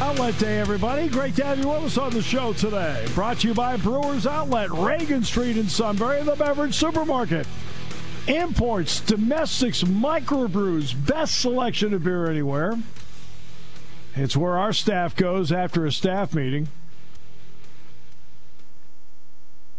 Outlet 0.00 0.36
Day, 0.38 0.58
everybody. 0.58 1.08
Great 1.08 1.36
to 1.36 1.44
have 1.44 1.58
you 1.58 1.68
with 1.68 1.84
us 1.84 1.98
on 1.98 2.12
the 2.12 2.20
show 2.20 2.52
today. 2.52 3.06
Brought 3.14 3.38
to 3.40 3.48
you 3.48 3.54
by 3.54 3.76
Brewers 3.76 4.26
Outlet, 4.26 4.70
Reagan 4.72 5.22
Street 5.22 5.56
in 5.56 5.68
Sunbury, 5.68 6.22
the 6.22 6.34
beverage 6.34 6.74
supermarket. 6.74 7.46
Imports, 8.26 9.00
domestics, 9.00 9.84
microbrews, 9.84 10.94
best 11.06 11.40
selection 11.40 11.94
of 11.94 12.02
beer 12.02 12.28
anywhere. 12.28 12.76
It's 14.16 14.36
where 14.36 14.58
our 14.58 14.72
staff 14.72 15.14
goes 15.14 15.52
after 15.52 15.86
a 15.86 15.92
staff 15.92 16.34
meeting. 16.34 16.68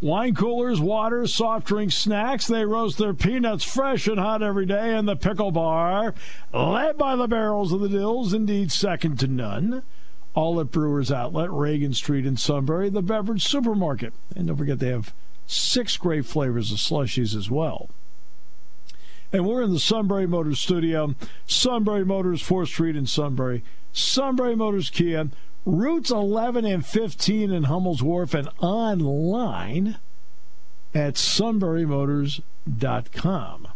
Wine 0.02 0.34
coolers, 0.34 0.80
water, 0.80 1.28
soft 1.28 1.68
drinks, 1.68 1.96
snacks. 1.96 2.48
They 2.48 2.66
roast 2.66 2.98
their 2.98 3.14
peanuts 3.14 3.66
fresh 3.66 4.08
and 4.08 4.20
hot 4.20 4.42
every 4.42 4.66
day 4.66 4.98
in 4.98 5.06
the 5.06 5.16
pickle 5.16 5.52
bar, 5.52 6.14
led 6.54 6.98
by 6.98 7.16
the 7.16 7.28
barrels 7.28 7.74
of 7.74 7.82
the 7.82 7.90
dills, 7.90 8.34
indeed 8.34 8.72
second 8.72 9.20
to 9.20 9.28
none. 9.28 9.84
All 10.36 10.60
at 10.60 10.70
Brewers 10.70 11.12
Outlet, 11.12 11.50
Reagan 11.52 11.94
Street 11.94 12.26
in 12.26 12.38
Sunbury, 12.38 12.90
the 12.90 13.02
beverage 13.02 13.48
supermarket. 13.48 14.14
And 14.36 14.48
don't 14.48 14.58
forget, 14.58 14.80
they 14.80 14.90
have 14.90 15.14
six 15.48 15.98
great 15.98 16.26
flavors 16.26 16.72
of 16.72 16.78
slushies 16.78 17.36
as 17.36 17.50
well. 17.50 17.90
And 19.32 19.46
we're 19.46 19.64
in 19.64 19.74
the 19.74 19.80
Sunbury 19.80 20.28
Motors 20.28 20.60
studio, 20.60 21.16
Sunbury 21.48 22.06
Motors, 22.06 22.44
4th 22.44 22.68
Street 22.68 22.96
in 22.96 23.08
Sunbury, 23.08 23.64
Sunbury 23.92 24.56
Motors 24.56 24.90
Kia, 24.90 25.30
routes 25.66 26.12
11 26.12 26.66
and 26.66 26.86
15 26.86 27.52
in 27.52 27.64
Hummel's 27.64 28.04
Wharf, 28.04 28.34
and 28.34 28.48
online 28.60 29.98
at 30.94 31.16
sunburymotors.com. 31.16 33.68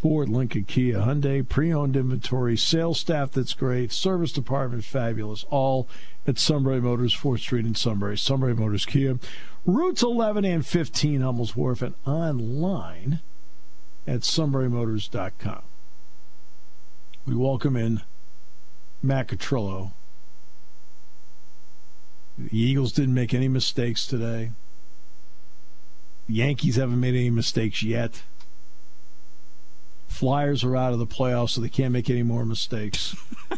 Ford, 0.00 0.28
Lincoln, 0.28 0.62
Kia, 0.64 1.00
Hyundai, 1.00 1.46
pre-owned 1.46 1.96
inventory, 1.96 2.56
sales 2.56 3.00
staff 3.00 3.32
that's 3.32 3.52
great, 3.52 3.90
service 3.90 4.30
department 4.30 4.84
fabulous, 4.84 5.44
all 5.50 5.88
at 6.24 6.38
Sunbury 6.38 6.80
Motors, 6.80 7.16
4th 7.16 7.40
Street 7.40 7.66
in 7.66 7.74
Sunbury. 7.74 8.16
Sunbury 8.16 8.54
Motors, 8.54 8.86
Kia, 8.86 9.18
routes 9.66 10.02
11 10.02 10.44
and 10.44 10.64
15, 10.64 11.20
Hummel's 11.20 11.56
Wharf, 11.56 11.82
and 11.82 11.94
online 12.06 13.20
at 14.06 14.20
sunburymotors.com. 14.20 15.62
We 17.26 17.34
welcome 17.34 17.76
in 17.76 18.02
Matt 19.02 19.28
Catrillo. 19.28 19.92
The 22.38 22.56
Eagles 22.56 22.92
didn't 22.92 23.14
make 23.14 23.34
any 23.34 23.48
mistakes 23.48 24.06
today. 24.06 24.52
The 26.28 26.34
Yankees 26.34 26.76
haven't 26.76 27.00
made 27.00 27.16
any 27.16 27.30
mistakes 27.30 27.82
yet. 27.82 28.22
Flyers 30.08 30.64
are 30.64 30.74
out 30.74 30.92
of 30.92 30.98
the 30.98 31.06
playoffs, 31.06 31.50
so 31.50 31.60
they 31.60 31.68
can't 31.68 31.92
make 31.92 32.10
any 32.10 32.24
more 32.24 32.44
mistakes. 32.44 33.14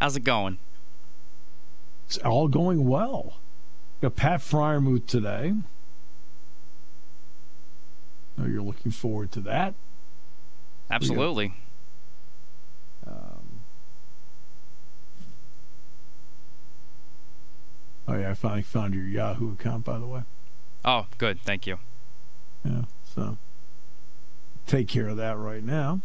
How's 0.00 0.16
it 0.16 0.24
going? 0.24 0.58
It's 2.06 2.18
all 2.18 2.48
going 2.48 2.88
well. 2.88 3.34
Got 4.00 4.16
Pat 4.16 4.40
Freiermuth 4.40 5.06
today. 5.06 5.54
Oh, 8.38 8.46
you're 8.46 8.62
looking 8.62 8.92
forward 8.92 9.32
to 9.32 9.40
that. 9.40 9.74
Absolutely. 10.90 11.54
Um, 13.06 13.60
oh 18.06 18.14
yeah, 18.16 18.30
I 18.30 18.34
finally 18.34 18.62
found 18.62 18.94
your 18.94 19.04
Yahoo 19.04 19.52
account, 19.52 19.84
by 19.84 19.98
the 19.98 20.06
way. 20.06 20.22
Oh, 20.84 21.06
good. 21.18 21.40
Thank 21.40 21.66
you. 21.66 21.78
Yeah, 22.64 22.82
so 23.16 23.38
take 24.66 24.88
care 24.88 25.08
of 25.08 25.16
that 25.16 25.36
right 25.36 25.64
now. 25.64 26.00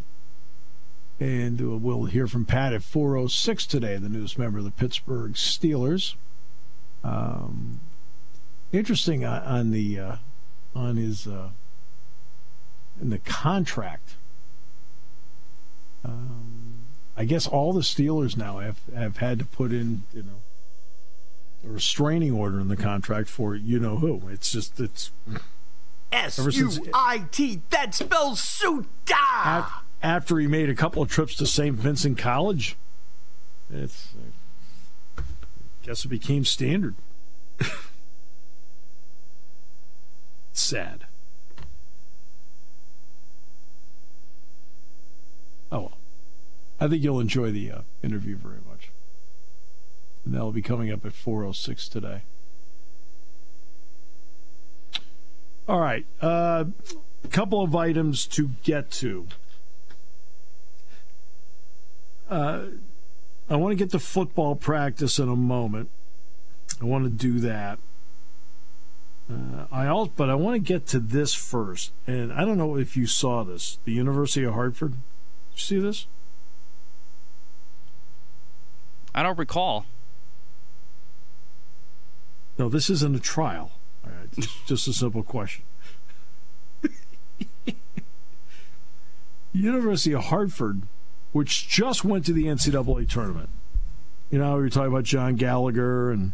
And 1.20 1.62
uh, 1.62 1.78
we'll 1.78 2.06
hear 2.06 2.26
from 2.26 2.46
Pat 2.46 2.74
at 2.74 2.82
4.06 2.82 3.68
today, 3.68 3.98
the 3.98 4.10
newest 4.10 4.40
member 4.40 4.58
of 4.58 4.64
the 4.64 4.72
Pittsburgh 4.72 5.34
Steelers. 5.34 6.16
Um, 7.04 7.80
interesting 8.72 9.24
on, 9.24 9.44
on 9.44 9.72
the 9.72 10.00
uh, 10.00 10.16
on 10.74 10.96
his 10.96 11.28
uh, 11.28 11.50
in 13.00 13.10
the 13.10 13.20
contract. 13.20 14.16
Um, 16.04 16.86
I 17.16 17.26
guess 17.26 17.46
all 17.46 17.74
the 17.74 17.82
Steelers 17.82 18.36
now 18.36 18.58
have, 18.60 18.80
have 18.96 19.18
had 19.18 19.38
to 19.38 19.46
put 19.46 19.72
in, 19.72 20.04
you 20.14 20.24
know, 20.24 20.42
a 21.64 21.72
restraining 21.72 22.32
order 22.32 22.60
in 22.60 22.68
the 22.68 22.78
contract 22.78 23.30
for 23.30 23.54
you 23.54 23.78
know 23.78 23.98
who. 23.98 24.28
It's 24.30 24.52
just 24.52 24.80
it's 24.80 25.12
S 26.12 26.38
U 26.56 26.72
I 26.94 27.26
T. 27.32 27.62
That 27.70 27.94
spells 27.94 28.42
suit. 28.42 28.88
After 30.04 30.40
he 30.40 30.48
made 30.48 30.70
a 30.70 30.76
couple 30.76 31.02
of 31.04 31.10
trips 31.10 31.36
to 31.36 31.46
St. 31.46 31.76
Vincent 31.76 32.18
College, 32.18 32.76
it's 33.72 34.10
I 35.18 35.22
guess 35.84 36.04
it 36.06 36.10
became 36.10 36.44
standard. 36.46 36.96
Sad. 40.54 41.06
Oh 45.72 45.80
well. 45.80 45.98
I 46.80 46.88
think 46.88 47.04
you'll 47.04 47.20
enjoy 47.20 47.52
the 47.52 47.72
uh, 47.72 47.82
interview 48.02 48.36
very 48.36 48.60
much. 48.68 48.90
And 50.26 50.34
that'll 50.34 50.52
be 50.52 50.64
coming 50.64 50.92
up 50.92 51.06
at 51.06 51.14
4.06 51.14 51.90
today. 51.90 52.24
All 55.72 55.80
right. 55.80 56.06
A 56.22 56.26
uh, 56.26 56.66
couple 57.30 57.62
of 57.62 57.74
items 57.78 58.28
to 58.28 58.50
get 58.62 58.92
to. 58.92 59.26
Uh, 62.30 62.64
I 63.50 63.56
want 63.56 63.72
to 63.72 63.78
get 63.78 63.90
to 63.92 64.00
football 64.00 64.58
practice 64.58 65.18
in 65.18 65.30
a 65.30 65.36
moment. 65.38 65.90
I 66.82 66.84
want 66.84 67.06
to 67.06 67.10
do 67.10 67.40
that. 67.40 67.80
Uh, 69.32 69.68
I 69.72 69.88
also, 69.88 70.12
but 70.14 70.30
I 70.30 70.36
want 70.36 70.56
to 70.56 70.60
get 70.60 70.88
to 70.88 71.00
this 71.00 71.34
first, 71.34 71.94
and 72.06 72.34
I 72.34 72.44
don't 72.44 72.58
know 72.58 72.76
if 72.76 72.98
you 72.98 73.08
saw 73.08 73.46
this. 73.46 73.80
The 73.86 73.94
University 73.94 74.44
of 74.44 74.56
Hartford. 74.56 74.92
Did 74.92 75.00
you 75.54 75.58
see 75.58 75.80
this? 75.80 76.06
I 79.16 79.24
don't 79.24 79.40
recall. 79.40 79.86
No, 82.58 82.68
this 82.68 82.90
isn't 82.90 83.16
a 83.16 83.22
trial. 83.22 83.72
All 84.06 84.12
right, 84.12 84.32
just, 84.34 84.66
just 84.66 84.88
a 84.88 84.94
simple 84.94 85.24
question. 85.24 85.64
University 89.54 90.14
of 90.14 90.26
Hartford, 90.26 90.84
which 91.32 91.68
just 91.68 92.06
went 92.06 92.26
to 92.26 92.34
the 92.34 92.46
NCAA 92.46 93.10
tournament. 93.10 93.50
You 94.30 94.40
know, 94.40 94.56
we 94.56 94.62
were 94.62 94.70
talking 94.70 94.92
about 94.92 95.04
John 95.04 95.36
Gallagher 95.36 96.12
and 96.12 96.32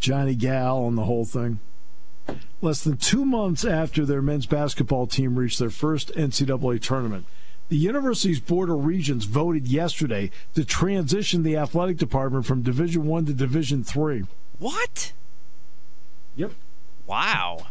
Johnny 0.00 0.34
Gal 0.34 0.88
and 0.88 0.98
the 0.98 1.04
whole 1.04 1.24
thing. 1.24 1.60
Less 2.60 2.82
than 2.82 2.96
two 2.96 3.24
months 3.24 3.64
after 3.64 4.04
their 4.04 4.22
men's 4.22 4.46
basketball 4.46 5.06
team 5.06 5.38
reached 5.38 5.58
their 5.58 5.70
first 5.70 6.12
NCAA 6.14 6.82
tournament, 6.82 7.26
the 7.68 7.76
university's 7.76 8.40
board 8.40 8.68
of 8.68 8.84
regents 8.84 9.24
voted 9.24 9.68
yesterday 9.68 10.30
to 10.54 10.64
transition 10.64 11.42
the 11.42 11.56
athletic 11.56 11.96
department 11.96 12.44
from 12.44 12.62
Division 12.62 13.06
One 13.06 13.26
to 13.26 13.32
Division 13.32 13.84
Three. 13.84 14.24
What? 14.58 15.12
Yep. 16.36 16.52
Wow. 17.06 17.66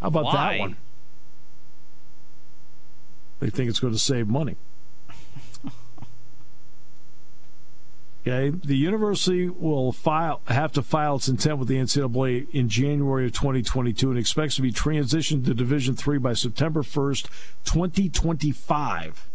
How 0.00 0.08
about 0.08 0.24
Why? 0.24 0.32
that 0.32 0.60
one? 0.60 0.76
They 3.40 3.50
think 3.50 3.70
it's 3.70 3.80
going 3.80 3.92
to 3.92 3.98
save 3.98 4.28
money. 4.28 4.56
Okay, 8.26 8.50
the 8.50 8.76
university 8.76 9.48
will 9.48 9.90
file 9.90 10.42
have 10.48 10.72
to 10.72 10.82
file 10.82 11.16
its 11.16 11.28
intent 11.28 11.58
with 11.58 11.68
the 11.68 11.76
NCAA 11.76 12.50
in 12.50 12.68
January 12.68 13.24
of 13.24 13.32
2022 13.32 14.10
and 14.10 14.18
expects 14.18 14.56
to 14.56 14.62
be 14.62 14.70
transitioned 14.70 15.46
to 15.46 15.54
Division 15.54 15.96
Three 15.96 16.18
by 16.18 16.34
September 16.34 16.82
1st, 16.82 17.22
2025. 17.64 19.30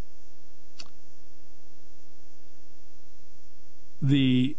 The 4.00 4.56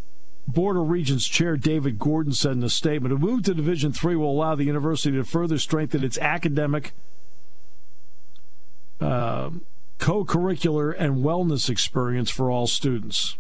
Board 0.46 0.76
of 0.76 0.88
Regents 0.88 1.26
Chair 1.26 1.56
David 1.56 1.98
Gordon 1.98 2.32
said 2.32 2.52
in 2.52 2.62
a 2.62 2.68
statement, 2.68 3.14
"A 3.14 3.18
move 3.18 3.44
to 3.44 3.54
Division 3.54 3.92
Three 3.92 4.16
will 4.16 4.30
allow 4.30 4.54
the 4.54 4.64
university 4.64 5.16
to 5.16 5.24
further 5.24 5.58
strengthen 5.58 6.04
its 6.04 6.18
academic." 6.18 6.92
Uh, 9.00 9.50
co 9.98 10.24
curricular 10.24 10.94
and 10.98 11.24
wellness 11.24 11.68
experience 11.68 12.30
for 12.30 12.50
all 12.50 12.66
students. 12.66 13.36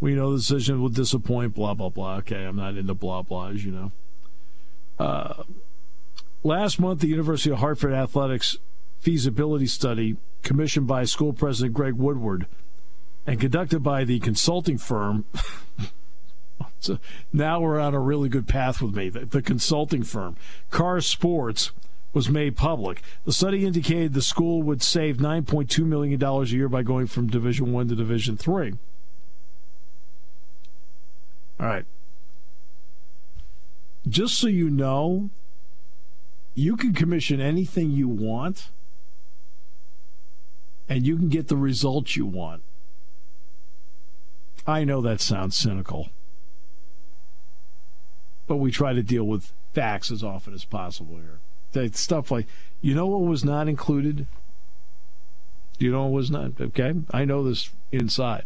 We 0.00 0.14
know 0.14 0.32
the 0.32 0.38
decision 0.38 0.80
will 0.80 0.90
disappoint, 0.90 1.54
blah, 1.54 1.74
blah, 1.74 1.88
blah. 1.88 2.16
Okay, 2.18 2.44
I'm 2.44 2.56
not 2.56 2.76
into 2.76 2.94
blah, 2.94 3.22
blah, 3.22 3.48
as 3.48 3.64
you 3.64 3.72
know. 3.72 3.92
Uh, 4.98 5.42
last 6.44 6.78
month, 6.78 7.00
the 7.00 7.08
University 7.08 7.50
of 7.50 7.58
Hartford 7.58 7.92
Athletics 7.92 8.58
feasibility 9.00 9.66
study, 9.66 10.16
commissioned 10.42 10.86
by 10.86 11.04
school 11.04 11.32
president 11.32 11.74
Greg 11.74 11.94
Woodward 11.94 12.46
and 13.28 13.38
conducted 13.38 13.82
by 13.82 14.04
the 14.04 14.18
consulting 14.20 14.78
firm. 14.78 15.26
so 16.80 16.98
now 17.30 17.60
we're 17.60 17.78
on 17.78 17.92
a 17.92 18.00
really 18.00 18.30
good 18.30 18.48
path 18.48 18.80
with 18.80 18.96
me. 18.96 19.10
The, 19.10 19.26
the 19.26 19.42
consulting 19.42 20.02
firm, 20.02 20.34
CarrSports, 20.72 21.72
was 22.14 22.30
made 22.30 22.56
public. 22.56 23.02
The 23.26 23.34
study 23.34 23.66
indicated 23.66 24.14
the 24.14 24.22
school 24.22 24.62
would 24.62 24.82
save 24.82 25.18
$9.2 25.18 25.84
million 25.84 26.22
a 26.22 26.44
year 26.44 26.70
by 26.70 26.82
going 26.82 27.06
from 27.06 27.26
Division 27.26 27.70
One 27.70 27.86
to 27.88 27.94
Division 27.94 28.38
Three. 28.38 28.72
All 31.60 31.66
right. 31.66 31.84
Just 34.08 34.38
so 34.38 34.46
you 34.46 34.70
know, 34.70 35.28
you 36.54 36.78
can 36.78 36.94
commission 36.94 37.42
anything 37.42 37.90
you 37.90 38.08
want 38.08 38.70
and 40.88 41.06
you 41.06 41.18
can 41.18 41.28
get 41.28 41.48
the 41.48 41.56
results 41.58 42.16
you 42.16 42.24
want. 42.24 42.62
I 44.68 44.84
know 44.84 45.00
that 45.00 45.20
sounds 45.20 45.56
cynical, 45.56 46.10
but 48.46 48.56
we 48.56 48.70
try 48.70 48.92
to 48.92 49.02
deal 49.02 49.24
with 49.24 49.52
facts 49.74 50.12
as 50.12 50.22
often 50.22 50.54
as 50.54 50.64
possible 50.64 51.16
here. 51.16 51.40
That 51.72 51.96
stuff 51.96 52.30
like, 52.30 52.46
you 52.80 52.94
know 52.94 53.06
what 53.06 53.22
was 53.22 53.44
not 53.44 53.66
included? 53.66 54.26
You 55.78 55.90
know 55.90 56.04
what 56.04 56.12
was 56.12 56.30
not? 56.30 56.60
Okay. 56.60 56.94
I 57.10 57.24
know 57.24 57.42
this 57.42 57.70
inside. 57.90 58.44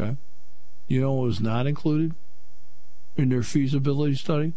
Okay. 0.00 0.16
You 0.86 1.00
know 1.00 1.14
what 1.14 1.26
was 1.26 1.40
not 1.40 1.66
included? 1.66 2.14
in 3.18 3.28
their 3.28 3.42
feasibility 3.42 4.14
study. 4.14 4.54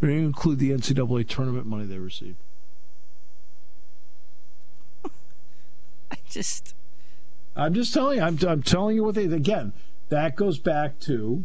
They 0.00 0.06
didn't 0.08 0.24
include 0.26 0.60
the 0.60 0.70
NCAA 0.70 1.28
tournament 1.28 1.66
money 1.66 1.84
they 1.84 1.98
received. 1.98 2.38
I 6.10 6.16
just. 6.30 6.74
I'm 7.56 7.74
just 7.74 7.92
telling 7.92 8.18
you. 8.18 8.24
I'm, 8.24 8.38
I'm 8.46 8.62
telling 8.62 8.96
you 8.96 9.04
what 9.04 9.16
they. 9.16 9.24
Again, 9.24 9.74
that 10.10 10.36
goes 10.36 10.58
back 10.58 10.98
to. 11.00 11.44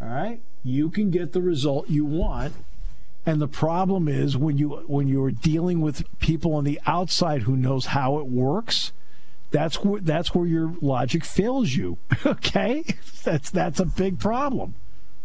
All 0.00 0.08
right, 0.08 0.40
you 0.62 0.90
can 0.90 1.10
get 1.10 1.32
the 1.32 1.42
result 1.42 1.88
you 1.88 2.04
want, 2.04 2.54
and 3.26 3.40
the 3.40 3.48
problem 3.48 4.06
is 4.08 4.36
when 4.36 4.58
you 4.58 4.70
when 4.86 5.08
you 5.08 5.22
are 5.24 5.30
dealing 5.30 5.80
with 5.80 6.04
people 6.20 6.54
on 6.54 6.64
the 6.64 6.80
outside 6.86 7.42
who 7.42 7.56
knows 7.56 7.86
how 7.86 8.18
it 8.18 8.26
works. 8.26 8.92
That's 9.50 9.84
where 9.84 10.00
that's 10.00 10.34
where 10.34 10.46
your 10.46 10.74
logic 10.80 11.24
fails 11.24 11.72
you. 11.72 11.98
Okay, 12.26 12.84
that's 13.22 13.50
that's 13.50 13.80
a 13.80 13.84
big 13.84 14.18
problem. 14.18 14.74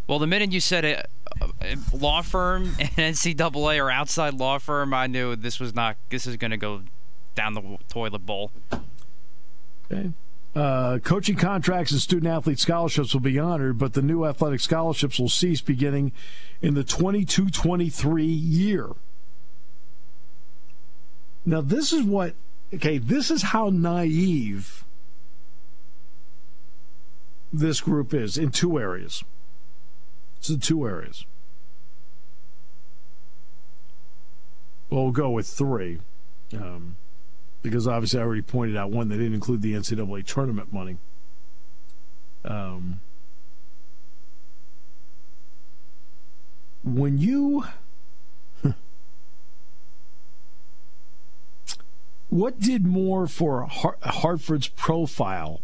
Well, 0.07 0.19
the 0.19 0.27
minute 0.27 0.51
you 0.51 0.59
said 0.59 0.85
it, 0.85 1.05
a 1.39 1.77
law 1.93 2.21
firm 2.21 2.75
and 2.79 2.89
NCAA 2.89 3.83
or 3.83 3.91
outside 3.91 4.33
law 4.33 4.57
firm, 4.57 4.93
I 4.93 5.07
knew 5.07 5.35
this 5.35 5.59
was 5.59 5.73
not. 5.73 5.97
This 6.09 6.27
is 6.27 6.35
going 6.35 6.51
to 6.51 6.57
go 6.57 6.81
down 7.35 7.53
the 7.53 7.77
toilet 7.89 8.25
bowl. 8.25 8.51
Okay. 9.91 10.11
Uh, 10.55 10.97
coaching 10.99 11.35
contracts 11.35 11.91
and 11.91 12.01
student 12.01 12.31
athlete 12.31 12.59
scholarships 12.59 13.13
will 13.13 13.21
be 13.21 13.37
honored, 13.37 13.77
but 13.77 13.93
the 13.93 14.01
new 14.01 14.25
athletic 14.25 14.59
scholarships 14.59 15.19
will 15.19 15.29
cease 15.29 15.61
beginning 15.61 16.11
in 16.61 16.73
the 16.73 16.83
22 16.83 17.49
23 17.49 18.25
year. 18.25 18.89
Now, 21.45 21.61
this 21.61 21.93
is 21.93 22.03
what, 22.03 22.33
okay, 22.73 22.97
this 22.97 23.29
is 23.29 23.43
how 23.43 23.69
naive 23.69 24.83
this 27.53 27.81
group 27.81 28.13
is 28.13 28.37
in 28.37 28.51
two 28.51 28.79
areas. 28.79 29.23
It's 30.37 30.49
in 30.49 30.59
two 30.59 30.85
areas. 30.85 31.25
Well, 34.89 35.03
we'll 35.03 35.11
go 35.11 35.29
with 35.29 35.47
three. 35.47 35.99
Um, 36.53 36.95
because 37.61 37.87
obviously 37.87 38.19
I 38.19 38.23
already 38.23 38.41
pointed 38.41 38.77
out 38.77 38.91
one 38.91 39.09
that 39.09 39.17
didn't 39.17 39.33
include 39.33 39.61
the 39.61 39.73
NCAA 39.73 40.25
tournament 40.25 40.71
money. 40.71 40.97
Um, 42.45 43.01
when 46.83 47.17
you. 47.17 47.65
what 52.29 52.59
did 52.59 52.85
more 52.85 53.27
for 53.27 53.67
Hartford's 53.69 54.67
profile 54.69 55.61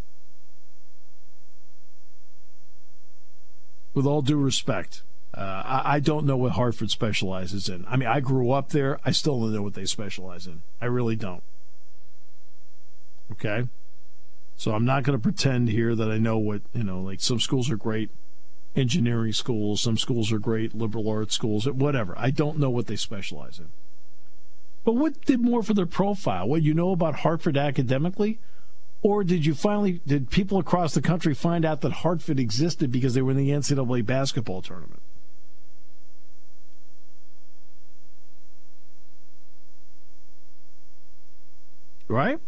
with 3.93 4.05
all 4.05 4.21
due 4.21 4.37
respect, 4.37 5.01
uh, 5.33 5.63
I, 5.65 5.95
I, 5.95 5.99
don't 5.99 6.25
know 6.25 6.37
what 6.37 6.51
Hartford 6.53 6.91
specializes 6.91 7.67
in. 7.69 7.85
I 7.89 7.95
mean, 7.95 8.07
I 8.07 8.19
grew 8.19 8.51
up 8.51 8.69
there. 8.69 8.99
I 9.03 9.11
still 9.11 9.39
don't 9.39 9.53
know 9.53 9.61
what 9.61 9.73
they 9.73 9.85
specialize 9.85 10.47
in. 10.47 10.61
I 10.81 10.85
really 10.85 11.15
don't. 11.15 11.43
Okay? 13.31 13.67
So 14.57 14.71
I'm 14.71 14.85
not 14.85 15.03
going 15.03 15.17
to 15.17 15.21
pretend 15.21 15.69
here 15.69 15.95
that 15.95 16.09
I 16.09 16.17
know 16.17 16.37
what, 16.37 16.61
you 16.73 16.83
know, 16.83 17.01
like 17.01 17.19
some 17.19 17.39
schools 17.39 17.69
are 17.69 17.77
great 17.77 18.09
engineering 18.75 19.33
schools, 19.33 19.81
some 19.81 19.97
schools 19.97 20.31
are 20.31 20.39
great 20.39 20.73
liberal 20.73 21.09
arts 21.09 21.33
schools, 21.33 21.65
whatever. 21.67 22.13
I 22.17 22.29
don't 22.29 22.59
know 22.59 22.69
what 22.69 22.87
they 22.87 22.95
specialize 22.95 23.59
in. 23.59 23.69
But 24.83 24.93
what 24.93 25.25
did 25.25 25.41
more 25.41 25.63
for 25.63 25.73
their 25.73 25.85
profile? 25.85 26.47
What 26.47 26.61
you 26.61 26.73
know 26.73 26.91
about 26.91 27.17
Hartford 27.17 27.57
academically? 27.57 28.39
Or 29.01 29.23
did 29.23 29.45
you 29.45 29.53
finally, 29.53 30.01
did 30.05 30.29
people 30.29 30.57
across 30.57 30.93
the 30.93 31.01
country 31.01 31.33
find 31.33 31.65
out 31.65 31.81
that 31.81 31.91
Hartford 31.91 32.39
existed 32.39 32.91
because 32.91 33.13
they 33.13 33.21
were 33.21 33.31
in 33.31 33.37
the 33.37 33.49
NCAA 33.49 34.05
basketball 34.05 34.61
tournament? 34.61 35.01
Right? 42.07 42.39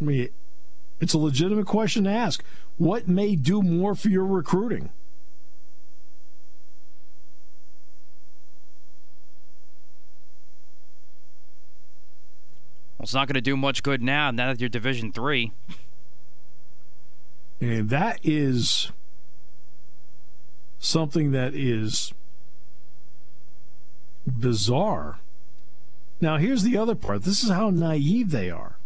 I 0.00 0.04
mean, 0.04 0.28
it's 1.00 1.14
a 1.14 1.18
legitimate 1.18 1.66
question 1.66 2.04
to 2.04 2.10
ask. 2.10 2.42
What 2.76 3.08
may 3.08 3.36
do 3.36 3.62
more 3.62 3.94
for 3.94 4.08
your 4.08 4.24
recruiting? 4.24 4.90
Well, 12.96 13.04
it's 13.04 13.14
not 13.14 13.28
going 13.28 13.34
to 13.34 13.40
do 13.40 13.56
much 13.56 13.82
good 13.82 14.02
now. 14.02 14.30
Now 14.30 14.52
that 14.52 14.60
you're 14.60 14.68
Division 14.68 15.12
Three, 15.12 15.52
and 17.60 17.90
that 17.90 18.20
is 18.22 18.90
something 20.78 21.32
that 21.32 21.54
is 21.54 22.12
bizarre. 24.26 25.20
Now, 26.20 26.36
here's 26.36 26.64
the 26.64 26.76
other 26.76 26.96
part. 26.96 27.22
This 27.22 27.44
is 27.44 27.50
how 27.50 27.70
naive 27.70 28.30
they 28.30 28.50
are. 28.50 28.77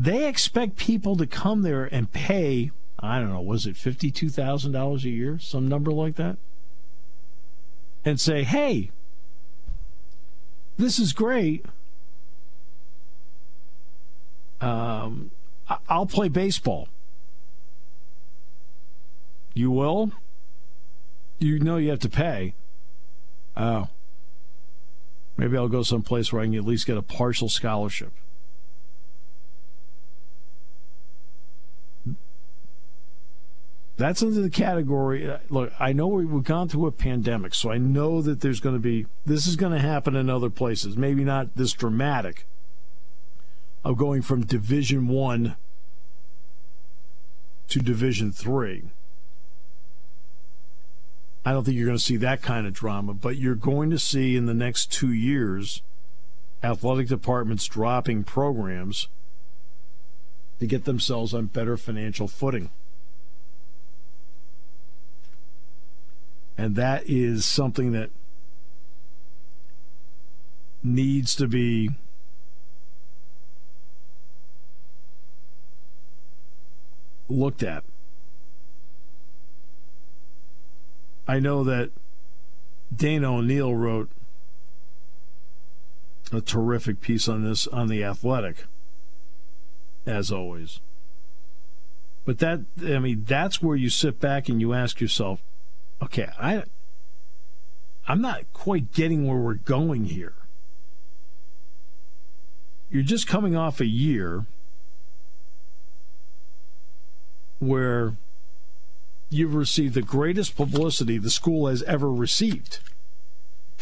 They 0.00 0.28
expect 0.28 0.76
people 0.76 1.16
to 1.16 1.26
come 1.26 1.62
there 1.62 1.84
and 1.84 2.12
pay. 2.12 2.70
I 3.00 3.18
don't 3.18 3.32
know. 3.32 3.40
Was 3.40 3.66
it 3.66 3.76
fifty-two 3.76 4.28
thousand 4.28 4.70
dollars 4.70 5.04
a 5.04 5.08
year? 5.08 5.40
Some 5.40 5.66
number 5.66 5.90
like 5.90 6.14
that, 6.14 6.38
and 8.04 8.20
say, 8.20 8.44
"Hey, 8.44 8.92
this 10.76 11.00
is 11.00 11.12
great." 11.12 11.66
Um, 14.60 15.32
I'll 15.88 16.06
play 16.06 16.28
baseball. 16.28 16.88
You 19.52 19.72
will? 19.72 20.12
You 21.40 21.58
know 21.58 21.76
you 21.76 21.90
have 21.90 22.00
to 22.00 22.08
pay. 22.08 22.54
Oh. 23.56 23.88
Maybe 25.36 25.56
I'll 25.56 25.68
go 25.68 25.82
someplace 25.82 26.32
where 26.32 26.42
I 26.42 26.44
can 26.46 26.54
at 26.54 26.64
least 26.64 26.86
get 26.86 26.96
a 26.96 27.02
partial 27.02 27.48
scholarship. 27.48 28.12
That's 33.98 34.22
into 34.22 34.40
the 34.40 34.48
category. 34.48 35.28
Uh, 35.28 35.38
look, 35.50 35.72
I 35.80 35.92
know 35.92 36.06
we've 36.06 36.44
gone 36.44 36.68
through 36.68 36.86
a 36.86 36.92
pandemic, 36.92 37.52
so 37.52 37.72
I 37.72 37.78
know 37.78 38.22
that 38.22 38.40
there's 38.40 38.60
going 38.60 38.76
to 38.76 38.80
be, 38.80 39.06
this 39.26 39.48
is 39.48 39.56
going 39.56 39.72
to 39.72 39.80
happen 39.80 40.14
in 40.14 40.30
other 40.30 40.50
places. 40.50 40.96
Maybe 40.96 41.24
not 41.24 41.56
this 41.56 41.72
dramatic 41.72 42.46
of 43.84 43.98
going 43.98 44.22
from 44.22 44.46
Division 44.46 45.08
One 45.08 45.56
to 47.66 47.80
Division 47.80 48.30
Three. 48.30 48.84
I 51.44 51.52
don't 51.52 51.64
think 51.64 51.76
you're 51.76 51.86
going 51.86 51.98
to 51.98 52.04
see 52.04 52.16
that 52.18 52.40
kind 52.40 52.68
of 52.68 52.74
drama, 52.74 53.14
but 53.14 53.36
you're 53.36 53.56
going 53.56 53.90
to 53.90 53.98
see 53.98 54.36
in 54.36 54.46
the 54.46 54.54
next 54.54 54.92
two 54.92 55.12
years 55.12 55.82
athletic 56.62 57.08
departments 57.08 57.66
dropping 57.66 58.22
programs 58.22 59.08
to 60.60 60.66
get 60.66 60.84
themselves 60.84 61.34
on 61.34 61.46
better 61.46 61.76
financial 61.76 62.28
footing. 62.28 62.70
And 66.58 66.74
that 66.74 67.04
is 67.06 67.44
something 67.44 67.92
that 67.92 68.10
needs 70.82 71.36
to 71.36 71.46
be 71.46 71.90
looked 77.28 77.62
at. 77.62 77.84
I 81.28 81.38
know 81.38 81.62
that 81.62 81.90
Dana 82.94 83.36
O'Neill 83.36 83.74
wrote 83.74 84.10
a 86.32 86.40
terrific 86.40 87.00
piece 87.00 87.28
on 87.28 87.44
this 87.44 87.66
on 87.68 87.88
The 87.88 88.02
Athletic, 88.02 88.64
as 90.06 90.32
always. 90.32 90.80
But 92.24 92.38
that, 92.38 92.62
I 92.84 92.98
mean, 92.98 93.24
that's 93.26 93.62
where 93.62 93.76
you 93.76 93.90
sit 93.90 94.18
back 94.18 94.48
and 94.48 94.60
you 94.60 94.74
ask 94.74 95.00
yourself, 95.00 95.40
okay, 96.02 96.28
I 96.38 96.62
I'm 98.06 98.22
not 98.22 98.52
quite 98.52 98.92
getting 98.92 99.26
where 99.26 99.36
we're 99.38 99.54
going 99.54 100.06
here. 100.06 100.32
You're 102.90 103.02
just 103.02 103.26
coming 103.26 103.54
off 103.54 103.80
a 103.80 103.86
year 103.86 104.46
where 107.58 108.14
you've 109.28 109.54
received 109.54 109.92
the 109.92 110.02
greatest 110.02 110.56
publicity 110.56 111.18
the 111.18 111.28
school 111.28 111.68
has 111.68 111.82
ever 111.82 112.10
received. 112.10 112.78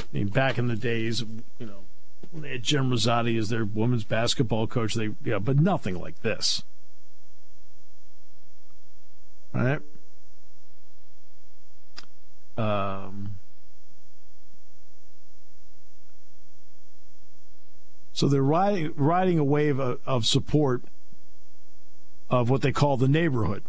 I 0.00 0.04
mean, 0.12 0.28
back 0.28 0.58
in 0.58 0.66
the 0.66 0.76
days, 0.76 1.22
you 1.58 1.66
know, 1.66 1.84
when 2.32 2.42
they 2.42 2.50
had 2.50 2.64
Jen 2.64 2.90
Rizzotti 2.90 3.38
as 3.38 3.48
their 3.48 3.64
women's 3.64 4.04
basketball 4.04 4.66
coach, 4.66 4.94
they 4.94 5.10
yeah, 5.24 5.38
but 5.38 5.58
nothing 5.58 6.00
like 6.00 6.22
this. 6.22 6.64
All 9.54 9.62
right. 9.62 9.80
Um. 12.56 13.36
So 18.12 18.28
they're 18.28 18.40
riding, 18.40 18.94
riding 18.96 19.38
a 19.38 19.44
wave 19.44 19.78
of, 19.78 20.00
of 20.06 20.24
support 20.24 20.82
of 22.30 22.48
what 22.48 22.62
they 22.62 22.72
call 22.72 22.96
the 22.96 23.08
neighborhood. 23.08 23.62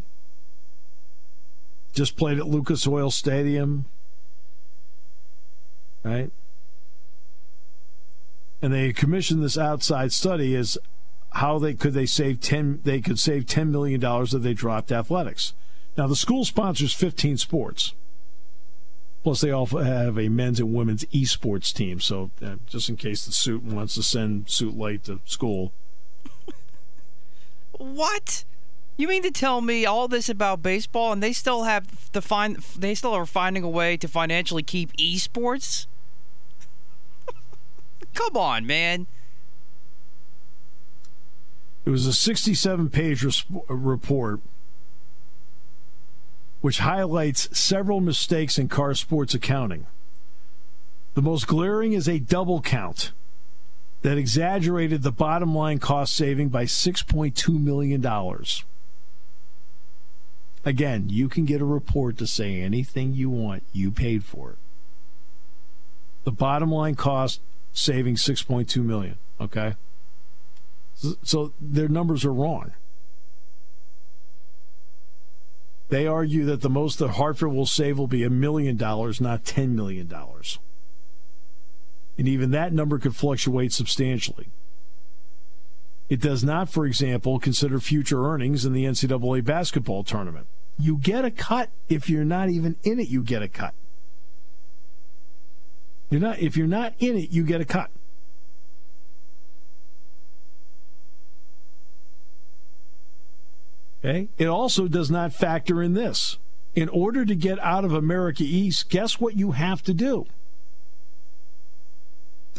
Just 1.94 2.16
played 2.16 2.38
at 2.38 2.48
Lucas 2.48 2.88
Oil 2.88 3.12
Stadium, 3.12 3.86
right? 6.04 6.32
And 8.62 8.74
they 8.74 8.94
commissioned 8.94 9.44
this 9.44 9.58
outside 9.58 10.14
study 10.14 10.56
as 10.56 10.78
how 11.32 11.60
they 11.60 11.74
could 11.74 11.94
they 11.94 12.06
save 12.06 12.40
ten 12.40 12.80
they 12.86 13.02
could 13.02 13.20
save 13.20 13.48
ten 13.48 13.70
million 13.70 14.00
dollars 14.00 14.34
if 14.34 14.44
they 14.44 14.54
dropped 14.54 14.94
athletics. 14.94 15.54
Now 15.98 16.08
the 16.08 16.16
school 16.16 16.46
sponsors 16.46 16.94
fifteen 16.94 17.38
sports. 17.38 17.94
Plus, 19.28 19.42
they 19.42 19.52
also 19.52 19.80
have 19.80 20.18
a 20.18 20.30
men's 20.30 20.58
and 20.58 20.74
women's 20.74 21.04
esports 21.08 21.74
team. 21.74 22.00
So, 22.00 22.32
uh, 22.42 22.56
just 22.66 22.88
in 22.88 22.96
case 22.96 23.26
the 23.26 23.34
suit 23.34 23.62
wants 23.62 23.96
to 23.96 24.04
send 24.04 24.50
suit 24.50 24.78
late 24.78 25.04
to 25.04 25.20
school. 25.26 25.74
What? 27.74 28.46
You 28.96 29.10
mean 29.10 29.24
to 29.24 29.32
tell 29.32 29.60
me 29.60 29.86
all 29.86 30.08
this 30.08 30.30
about 30.30 30.64
baseball 30.64 31.12
and 31.12 31.22
they 31.22 31.34
still 31.34 31.64
have 31.64 32.10
to 32.14 32.22
find 32.22 32.56
they 32.80 32.96
still 32.96 33.12
are 33.12 33.26
finding 33.26 33.64
a 33.64 33.70
way 33.70 33.98
to 33.98 34.08
financially 34.08 34.64
keep 34.64 34.96
esports? 34.96 35.88
Come 38.14 38.38
on, 38.38 38.66
man. 38.66 39.08
It 41.84 41.90
was 41.90 42.06
a 42.06 42.14
67 42.14 42.90
page 42.92 43.26
res- 43.26 43.44
report 43.68 44.40
which 46.62 46.80
highlights 46.80 47.58
several 47.58 48.00
mistakes 48.00 48.58
in 48.58 48.68
CarrSports 48.68 49.34
accounting. 49.34 49.86
The 51.14 51.22
most 51.22 51.48
glaring 51.48 51.94
is 51.94 52.08
a 52.08 52.20
double 52.20 52.62
count 52.62 53.12
that 54.02 54.18
exaggerated 54.18 55.02
the 55.02 55.12
bottom 55.12 55.56
line 55.56 55.80
cost 55.80 56.16
saving 56.16 56.50
by 56.50 56.66
$6.2 56.66 57.60
million. 57.60 58.06
Again, 60.64 61.10
you 61.10 61.30
can 61.30 61.46
get 61.46 61.62
a 61.62 61.66
report 61.66 62.18
to 62.18 62.28
say 62.28 62.62
anything 62.62 63.14
you 63.14 63.30
want, 63.30 63.64
you 63.74 63.92
paid 63.92 64.24
for 64.24 64.52
it. 64.52 64.58
The 66.24 66.32
bottom 66.32 66.72
line 66.72 66.96
cost 66.96 67.40
saving 67.74 68.16
6.2 68.16 68.84
million, 68.84 69.18
okay? 69.40 69.76
So 71.24 71.54
their 71.62 71.88
numbers 71.88 72.26
are 72.26 72.34
wrong. 72.34 72.74
They 75.90 76.06
argue 76.06 76.44
that 76.46 76.62
the 76.62 76.70
most 76.70 77.00
that 77.00 77.12
Hartford 77.12 77.54
will 77.54 77.66
save 77.66 77.98
will 77.98 78.08
be 78.08 78.24
a 78.24 78.30
million 78.30 78.76
dollars, 78.76 79.22
not 79.22 79.44
$10 79.44 79.70
million. 79.70 80.12
And 82.18 82.28
even 82.28 82.52
that 82.52 82.74
number 82.74 83.00
could 83.00 83.16
fluctuate 83.16 83.72
substantially. 83.72 84.50
It 86.10 86.22
does 86.22 86.44
not, 86.44 86.70
for 86.70 86.86
example, 86.86 87.40
consider 87.40 87.80
future 87.80 88.26
earnings 88.26 88.66
in 88.66 88.74
the 88.74 88.86
NCAA 88.86 89.44
basketball 89.44 90.04
tournament. 90.04 90.48
You 90.80 90.98
get 90.98 91.26
a 91.26 91.32
cut 91.32 91.70
if 91.90 92.10
you're 92.10 92.26
not 92.26 92.50
even 92.50 92.78
in 92.84 93.00
it, 93.00 93.10
you 93.10 93.24
get 93.24 93.42
a 93.42 93.48
cut. 93.48 93.74
You're 96.10 96.22
not 96.22 96.40
if 96.40 96.56
you're 96.56 96.68
not 96.68 96.94
in 97.00 97.18
it, 97.18 97.32
you 97.32 97.44
get 97.44 97.60
a 97.60 97.66
cut. 97.66 97.90
Okay? 104.00 104.30
It 104.38 104.48
also 104.48 104.88
does 104.88 105.10
not 105.10 105.34
factor 105.34 105.82
in 105.82 105.94
this. 105.94 106.38
In 106.76 106.90
order 106.90 107.26
to 107.26 107.36
get 107.36 107.60
out 107.60 107.84
of 107.84 107.94
America 107.94 108.44
East, 108.44 108.90
guess 108.90 109.20
what 109.20 109.36
you 109.36 109.52
have 109.52 109.82
to 109.84 109.94
do? 109.94 110.28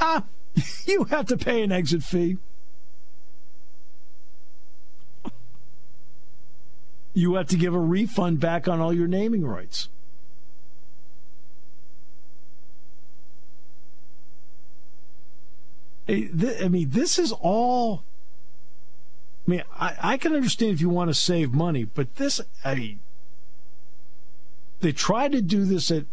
Ah, 0.00 0.24
you 0.86 1.04
have 1.04 1.26
to 1.26 1.36
pay 1.36 1.62
an 1.62 1.70
exit 1.70 2.02
fee. 2.02 2.38
You 7.14 7.34
have 7.34 7.48
to 7.48 7.56
give 7.56 7.74
a 7.74 7.80
refund 7.80 8.38
back 8.38 8.68
on 8.68 8.80
all 8.80 8.92
your 8.92 9.08
naming 9.08 9.44
rights. 9.44 9.88
I 16.08 16.68
mean, 16.70 16.90
this 16.90 17.18
is 17.18 17.32
all 17.32 18.02
I 19.48 19.50
mean, 19.50 19.62
I, 19.74 19.96
I 20.02 20.16
can 20.18 20.34
understand 20.34 20.72
if 20.72 20.80
you 20.82 20.90
want 20.90 21.08
to 21.08 21.14
save 21.14 21.54
money, 21.54 21.84
but 21.84 22.16
this, 22.16 22.38
I 22.66 22.74
mean, 22.74 22.98
they 24.80 24.92
tried 24.92 25.32
to 25.32 25.40
do 25.40 25.64
this 25.64 25.90
at 25.90 26.04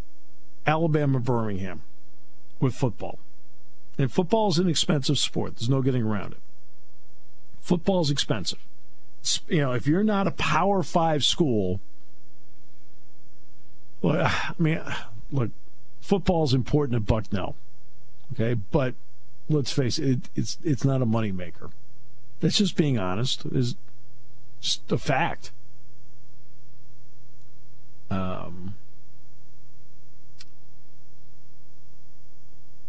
Alabama 0.65 1.19
Birmingham 1.19 1.81
with 2.61 2.73
football. 2.73 3.19
And 3.97 4.09
football 4.09 4.49
is 4.49 4.57
an 4.57 4.69
expensive 4.69 5.19
sport. 5.19 5.57
There's 5.57 5.69
no 5.69 5.81
getting 5.81 6.03
around 6.03 6.31
it. 6.31 6.39
Football 7.59 7.99
is 8.01 8.09
expensive. 8.09 8.59
You 9.49 9.61
know, 9.61 9.71
if 9.73 9.85
you're 9.85 10.03
not 10.03 10.27
a 10.27 10.31
Power 10.31 10.81
Five 10.81 11.25
school, 11.25 11.81
well, 14.01 14.27
I 14.27 14.53
mean, 14.57 14.81
look, 15.31 15.49
football 15.99 16.45
is 16.45 16.53
important 16.53 16.95
at 16.95 17.05
Bucknell, 17.05 17.55
okay, 18.33 18.53
but 18.53 18.93
let's 19.49 19.71
face 19.71 19.99
it, 19.99 20.29
it's 20.35 20.57
it's 20.63 20.85
not 20.85 21.01
a 21.01 21.05
moneymaker. 21.05 21.71
That's 22.45 22.59
just 22.59 22.75
being 22.75 22.99
honest. 22.99 23.43
Is 23.47 23.73
just 24.61 24.91
a 24.91 24.99
fact. 24.99 25.49
Um, 28.11 28.75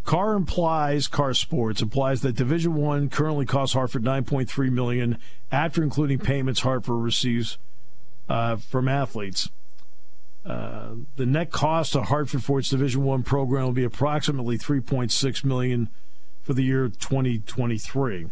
Carr 0.05 0.35
implies 0.35 1.09
CarrSports 1.09 1.81
implies 1.81 2.21
that 2.21 2.37
Division 2.37 2.75
One 2.75 3.09
currently 3.09 3.47
costs 3.47 3.73
Hartford 3.73 4.05
9.3 4.05 4.71
million 4.71 5.17
after 5.51 5.83
including 5.83 6.19
payments 6.19 6.61
Hartford 6.61 7.03
receives 7.03 7.57
uh, 8.29 8.57
from 8.57 8.89
athletes. 8.89 9.49
Uh, 10.45 10.97
the 11.17 11.25
net 11.25 11.51
cost 11.51 11.95
to 11.95 12.03
Hartford 12.03 12.45
for 12.45 12.59
its 12.59 12.69
Division 12.69 13.05
One 13.05 13.23
program 13.23 13.65
will 13.65 13.73
be 13.73 13.85
approximately 13.85 14.59
3.6 14.59 15.45
million 15.47 15.89
for 16.43 16.53
the 16.53 16.63
year 16.63 16.91
2023. 16.91 18.27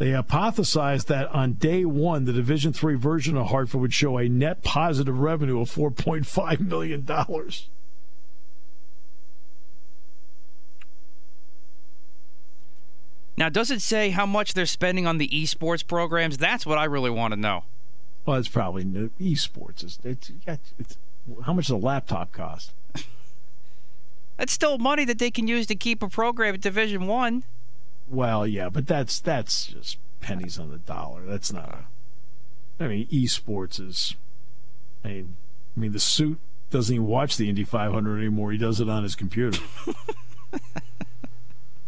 They 0.00 0.12
hypothesized 0.12 1.08
that 1.08 1.28
on 1.28 1.52
day 1.52 1.84
one, 1.84 2.24
the 2.24 2.32
Division 2.32 2.72
Three 2.72 2.94
version 2.94 3.36
of 3.36 3.48
Hartford 3.48 3.82
would 3.82 3.92
show 3.92 4.16
a 4.16 4.30
net 4.30 4.62
positive 4.62 5.18
revenue 5.20 5.60
of 5.60 5.70
4.5 5.70 6.60
million 6.60 7.04
dollars. 7.04 7.68
Now, 13.36 13.50
does 13.50 13.70
it 13.70 13.82
say 13.82 14.08
how 14.08 14.24
much 14.24 14.54
they're 14.54 14.64
spending 14.64 15.06
on 15.06 15.18
the 15.18 15.28
esports 15.28 15.86
programs? 15.86 16.38
That's 16.38 16.64
what 16.64 16.78
I 16.78 16.84
really 16.84 17.10
want 17.10 17.34
to 17.34 17.38
know. 17.38 17.64
Well, 18.24 18.38
it's 18.38 18.48
probably 18.48 18.84
esports. 18.84 19.84
It's, 19.84 19.98
it's, 20.02 20.32
it's 20.78 20.96
how 21.44 21.52
much 21.52 21.66
does 21.66 21.72
a 21.72 21.76
laptop 21.76 22.32
cost? 22.32 22.72
That's 24.38 24.52
still 24.54 24.78
money 24.78 25.04
that 25.04 25.18
they 25.18 25.30
can 25.30 25.46
use 25.46 25.66
to 25.66 25.74
keep 25.74 26.02
a 26.02 26.08
program 26.08 26.54
at 26.54 26.62
Division 26.62 27.06
One. 27.06 27.44
Well, 28.10 28.46
yeah, 28.46 28.68
but 28.68 28.86
that's 28.88 29.20
that's 29.20 29.66
just 29.66 29.98
pennies 30.20 30.58
on 30.58 30.70
the 30.70 30.78
dollar. 30.78 31.24
That's 31.24 31.52
not 31.52 31.68
a. 31.68 32.84
I 32.84 32.88
mean, 32.88 33.06
esports 33.08 33.80
is. 33.80 34.16
I 35.04 35.08
mean, 35.08 35.36
I 35.76 35.80
mean, 35.80 35.92
the 35.92 36.00
suit 36.00 36.38
doesn't 36.70 36.94
even 36.94 37.06
watch 37.06 37.36
the 37.36 37.48
Indy 37.48 37.64
500 37.64 38.18
anymore. 38.18 38.52
He 38.52 38.58
does 38.58 38.80
it 38.80 38.88
on 38.88 39.04
his 39.04 39.14
computer. 39.14 39.60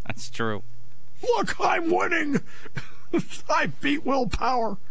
that's 0.07 0.31
true. 0.31 0.63
Look, 1.23 1.57
I'm 1.61 1.91
winning. 1.91 2.41
I 3.51 3.67
beat 3.81 4.05
Will 4.07 4.27
Power. 4.27 4.79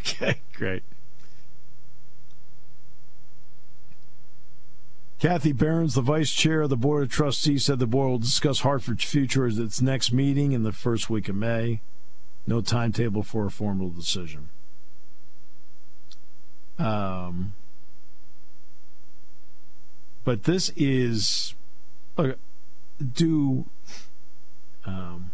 Okay, 0.00 0.40
great. 0.52 0.84
Kathy 5.26 5.50
Behrens, 5.50 5.94
the 5.94 6.02
vice 6.02 6.30
chair 6.30 6.62
of 6.62 6.70
the 6.70 6.76
Board 6.76 7.02
of 7.02 7.10
Trustees, 7.10 7.64
said 7.64 7.80
the 7.80 7.86
board 7.88 8.10
will 8.12 8.18
discuss 8.18 8.60
Hartford's 8.60 9.02
future 9.02 9.48
at 9.48 9.54
its 9.54 9.82
next 9.82 10.12
meeting 10.12 10.52
in 10.52 10.62
the 10.62 10.70
first 10.70 11.10
week 11.10 11.28
of 11.28 11.34
May. 11.34 11.80
No 12.46 12.60
timetable 12.60 13.24
for 13.24 13.44
a 13.44 13.50
formal 13.50 13.90
decision. 13.90 14.50
Um, 16.78 17.54
but 20.22 20.44
this 20.44 20.70
is 20.76 21.56
do 23.12 23.66
um, 24.84 25.32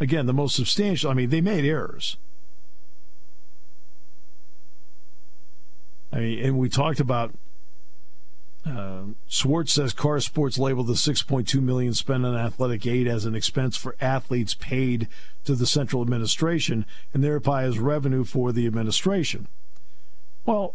again 0.00 0.26
the 0.26 0.32
most 0.32 0.56
substantial. 0.56 1.12
I 1.12 1.14
mean, 1.14 1.30
they 1.30 1.40
made 1.40 1.64
errors. 1.64 2.16
I 6.12 6.18
mean, 6.18 6.38
and 6.44 6.58
we 6.58 6.68
talked 6.68 7.00
about. 7.00 7.32
Uh, 8.64 9.02
Schwartz 9.26 9.72
says 9.72 9.92
CarrSports 9.92 10.56
labeled 10.56 10.86
the 10.86 10.92
6.2 10.92 11.60
million 11.60 11.94
spent 11.94 12.24
on 12.24 12.36
athletic 12.36 12.86
aid 12.86 13.08
as 13.08 13.24
an 13.24 13.34
expense 13.34 13.76
for 13.76 13.96
athletes 14.00 14.54
paid 14.54 15.08
to 15.44 15.56
the 15.56 15.66
central 15.66 16.00
administration, 16.00 16.86
and 17.12 17.24
thereby 17.24 17.64
as 17.64 17.80
revenue 17.80 18.22
for 18.22 18.52
the 18.52 18.68
administration. 18.68 19.48
Well, 20.46 20.74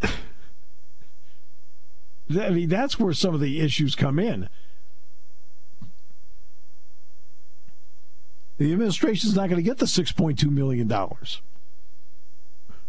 I 0.02 0.08
mean, 2.30 2.70
that's 2.70 2.98
where 2.98 3.12
some 3.12 3.34
of 3.34 3.40
the 3.40 3.60
issues 3.60 3.94
come 3.94 4.18
in. 4.18 4.48
The 8.56 8.72
administration's 8.72 9.36
not 9.36 9.48
going 9.48 9.62
to 9.62 9.62
get 9.62 9.78
the 9.78 9.86
$6.2 9.86 10.50
million. 10.50 10.88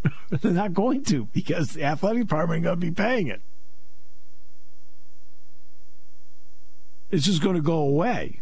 They're 0.29 0.51
not 0.51 0.73
going 0.73 1.03
to 1.05 1.25
because 1.33 1.73
the 1.73 1.83
athletic 1.83 2.23
department 2.23 2.63
going 2.63 2.79
to 2.79 2.85
be 2.85 2.91
paying 2.91 3.27
it. 3.27 3.41
It's 7.11 7.25
just 7.25 7.41
going 7.41 7.55
to 7.55 7.61
go 7.61 7.79
away. 7.79 8.41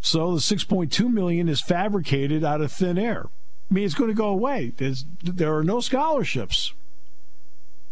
So 0.00 0.34
the 0.34 0.40
6.2 0.40 1.12
million 1.12 1.48
is 1.48 1.60
fabricated 1.60 2.44
out 2.44 2.60
of 2.60 2.72
thin 2.72 2.98
air. 2.98 3.26
I 3.70 3.74
mean, 3.74 3.84
it's 3.84 3.94
going 3.94 4.10
to 4.10 4.14
go 4.14 4.28
away. 4.28 4.72
There's, 4.76 5.04
there 5.22 5.54
are 5.56 5.64
no 5.64 5.80
scholarships. 5.80 6.72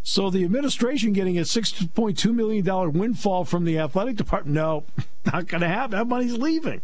So 0.03 0.31
the 0.31 0.45
administration 0.45 1.13
getting 1.13 1.39
a 1.39 1.43
$6.2 1.43 2.35
million 2.35 2.93
windfall 2.93 3.45
from 3.45 3.65
the 3.65 3.79
athletic 3.79 4.17
department, 4.17 4.55
no, 4.55 4.85
not 5.25 5.49
going 5.49 5.63
to 5.63 5.69
happen. 5.69 5.99
That 5.99 6.07
money's 6.07 6.35
leaving. 6.35 6.83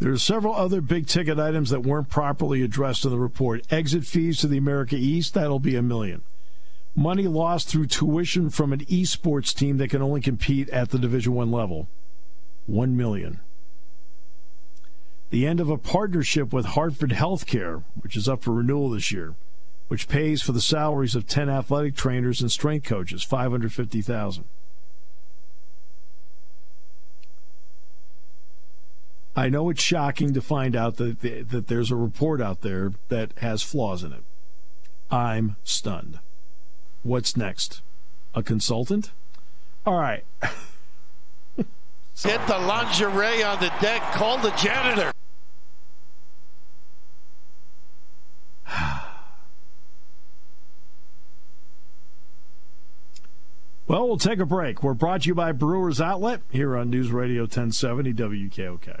There 0.00 0.10
are 0.10 0.18
several 0.18 0.54
other 0.54 0.80
big 0.80 1.06
ticket 1.06 1.38
items 1.38 1.68
that 1.68 1.82
weren't 1.82 2.08
properly 2.08 2.62
addressed 2.62 3.04
in 3.04 3.10
the 3.10 3.18
report. 3.18 3.70
Exit 3.70 4.06
fees 4.06 4.38
to 4.38 4.46
the 4.46 4.56
America 4.56 4.96
East, 4.96 5.34
that'll 5.34 5.60
be 5.60 5.76
a 5.76 5.82
million. 5.82 6.22
Money 6.96 7.24
lost 7.24 7.68
through 7.68 7.86
tuition 7.86 8.48
from 8.48 8.72
an 8.72 8.80
esports 8.86 9.54
team 9.54 9.76
that 9.76 9.90
can 9.90 10.00
only 10.00 10.22
compete 10.22 10.70
at 10.70 10.88
the 10.88 10.98
Division 10.98 11.34
One 11.34 11.52
level. 11.52 11.86
One 12.66 12.96
million. 12.96 13.40
The 15.28 15.46
end 15.46 15.60
of 15.60 15.68
a 15.68 15.76
partnership 15.76 16.50
with 16.50 16.64
Hartford 16.64 17.10
Healthcare, 17.10 17.84
which 18.00 18.16
is 18.16 18.26
up 18.26 18.42
for 18.42 18.54
renewal 18.54 18.88
this 18.88 19.12
year, 19.12 19.34
which 19.88 20.08
pays 20.08 20.40
for 20.40 20.52
the 20.52 20.62
salaries 20.62 21.14
of 21.14 21.26
10 21.26 21.50
athletic 21.50 21.94
trainers 21.94 22.40
and 22.40 22.50
strength 22.50 22.86
coaches, 22.86 23.22
550,000. 23.22 24.44
I 29.36 29.48
know 29.48 29.70
it's 29.70 29.82
shocking 29.82 30.34
to 30.34 30.40
find 30.40 30.74
out 30.74 30.96
that 30.96 31.20
that 31.20 31.68
there's 31.68 31.90
a 31.90 31.96
report 31.96 32.40
out 32.40 32.62
there 32.62 32.92
that 33.08 33.32
has 33.38 33.62
flaws 33.62 34.02
in 34.02 34.12
it. 34.12 34.24
I'm 35.10 35.56
stunned. 35.64 36.18
What's 37.02 37.36
next? 37.36 37.82
A 38.34 38.42
consultant? 38.42 39.12
All 39.86 39.98
right. 39.98 40.24
Get 42.22 42.46
the 42.46 42.58
lingerie 42.58 43.42
on 43.42 43.60
the 43.60 43.72
deck. 43.80 44.02
Call 44.12 44.36
the 44.38 44.50
janitor. 44.50 45.10
well, 53.86 54.06
we'll 54.06 54.18
take 54.18 54.38
a 54.38 54.44
break. 54.44 54.82
We're 54.82 54.92
brought 54.92 55.22
to 55.22 55.28
you 55.28 55.34
by 55.34 55.52
Brewers 55.52 55.98
Outlet 56.00 56.42
here 56.50 56.76
on 56.76 56.90
News 56.90 57.10
Radio 57.10 57.42
1070 57.44 58.12
WKOK. 58.12 59.00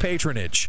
patronage. 0.00 0.68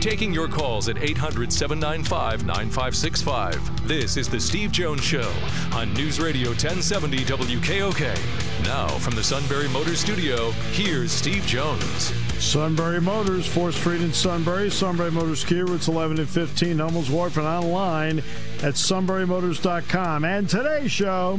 Taking 0.00 0.32
your 0.34 0.48
calls 0.48 0.88
at 0.88 1.00
800 1.00 1.52
795 1.52 2.44
9565. 2.44 3.86
This 3.86 4.16
is 4.16 4.28
The 4.28 4.40
Steve 4.40 4.72
Jones 4.72 5.04
Show 5.04 5.32
on 5.72 5.92
News 5.94 6.18
Radio 6.18 6.48
1070 6.48 7.18
WKOK. 7.18 8.64
Now, 8.64 8.88
from 8.98 9.14
the 9.14 9.22
Sunbury 9.22 9.68
Motors 9.68 10.00
Studio, 10.00 10.50
here's 10.72 11.12
Steve 11.12 11.46
Jones. 11.46 12.12
Sunbury 12.42 13.00
Motors, 13.00 13.46
4th 13.46 13.74
Street 13.74 14.00
in 14.00 14.12
Sunbury. 14.12 14.70
Sunbury 14.70 15.12
Motors 15.12 15.44
Kia, 15.44 15.64
routes 15.64 15.86
11 15.86 16.18
and 16.18 16.28
15, 16.28 16.78
Hummels 16.78 17.08
Wharf, 17.08 17.36
and 17.36 17.46
online 17.46 18.18
at 18.62 18.74
sunburymotors.com. 18.74 20.24
And 20.24 20.48
today's 20.48 20.90
show, 20.90 21.38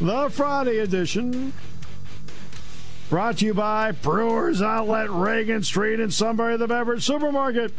the 0.00 0.28
Friday 0.30 0.78
edition, 0.78 1.52
Brought 3.10 3.38
to 3.38 3.44
you 3.44 3.54
by 3.54 3.92
Brewers 3.92 4.62
Outlet, 4.62 5.10
Reagan 5.10 5.62
Street 5.62 6.00
in 6.00 6.10
Sunbury, 6.10 6.56
the 6.56 6.66
beverage 6.66 7.04
supermarket. 7.04 7.72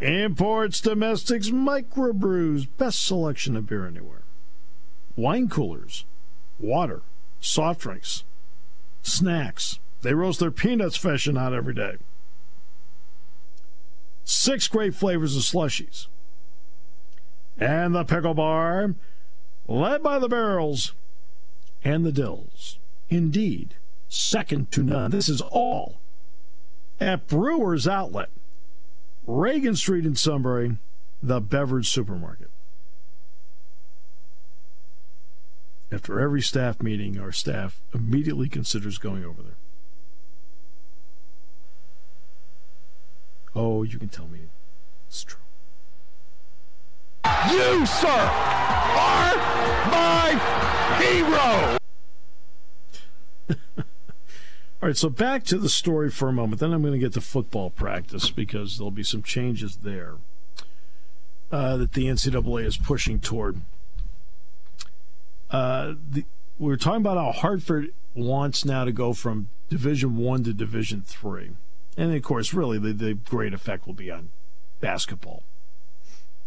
Imports, 0.00 0.80
domestics, 0.80 1.50
microbrews, 1.50 2.68
best 2.78 3.04
selection 3.04 3.56
of 3.56 3.66
beer 3.66 3.86
anywhere. 3.86 4.22
Wine 5.16 5.48
coolers, 5.48 6.06
water, 6.58 7.02
soft 7.40 7.80
drinks, 7.80 8.24
snacks. 9.02 9.78
They 10.02 10.14
roast 10.14 10.40
their 10.40 10.50
peanuts 10.50 10.96
fresh 10.96 11.26
and 11.26 11.36
hot 11.36 11.52
every 11.52 11.74
day. 11.74 11.96
Six 14.24 14.68
great 14.68 14.94
flavors 14.94 15.36
of 15.36 15.42
slushies. 15.42 16.06
And 17.58 17.94
the 17.94 18.04
pickle 18.04 18.32
bar, 18.32 18.94
led 19.68 20.02
by 20.02 20.18
the 20.18 20.28
barrels 20.28 20.94
and 21.84 22.06
the 22.06 22.12
Dills. 22.12 22.79
Indeed, 23.10 23.74
second 24.08 24.70
to 24.70 24.82
none. 24.84 25.10
This 25.10 25.28
is 25.28 25.40
all 25.40 26.00
at 27.00 27.26
Brewers 27.26 27.88
Outlet, 27.88 28.30
Reagan 29.26 29.74
Street 29.74 30.06
in 30.06 30.14
Sunbury, 30.14 30.76
the 31.22 31.40
beverage 31.40 31.88
supermarket. 31.88 32.50
After 35.92 36.20
every 36.20 36.40
staff 36.40 36.80
meeting, 36.80 37.18
our 37.18 37.32
staff 37.32 37.80
immediately 37.92 38.48
considers 38.48 38.96
going 38.96 39.24
over 39.24 39.42
there. 39.42 39.56
Oh, 43.56 43.82
you 43.82 43.98
can 43.98 44.08
tell 44.08 44.28
me 44.28 44.38
it's 45.08 45.24
true. 45.24 45.40
You, 47.50 47.84
sir, 47.86 48.06
are 48.08 49.36
my 49.90 50.40
hero. 51.00 51.76
All 54.82 54.88
right, 54.88 54.96
so 54.96 55.10
back 55.10 55.44
to 55.44 55.58
the 55.58 55.68
story 55.68 56.10
for 56.10 56.28
a 56.28 56.32
moment. 56.32 56.60
Then 56.60 56.72
I'm 56.72 56.80
going 56.80 56.94
to 56.94 56.98
get 56.98 57.12
to 57.12 57.20
football 57.20 57.68
practice 57.68 58.30
because 58.30 58.78
there'll 58.78 58.90
be 58.90 59.02
some 59.02 59.22
changes 59.22 59.76
there 59.76 60.16
uh, 61.52 61.76
that 61.76 61.92
the 61.92 62.06
NCAA 62.06 62.64
is 62.64 62.76
pushing 62.76 63.20
toward. 63.20 63.60
Uh, 65.50 65.94
the, 66.10 66.24
we 66.58 66.72
are 66.72 66.78
talking 66.78 67.00
about 67.00 67.18
how 67.18 67.32
Hartford 67.32 67.92
wants 68.14 68.64
now 68.64 68.84
to 68.84 68.92
go 68.92 69.12
from 69.12 69.48
Division 69.68 70.16
One 70.16 70.44
to 70.44 70.52
Division 70.52 71.02
Three, 71.02 71.50
and 71.96 72.14
of 72.14 72.22
course, 72.22 72.54
really, 72.54 72.78
the, 72.78 72.92
the 72.92 73.14
great 73.14 73.52
effect 73.52 73.86
will 73.86 73.94
be 73.94 74.10
on 74.10 74.30
basketball, 74.80 75.42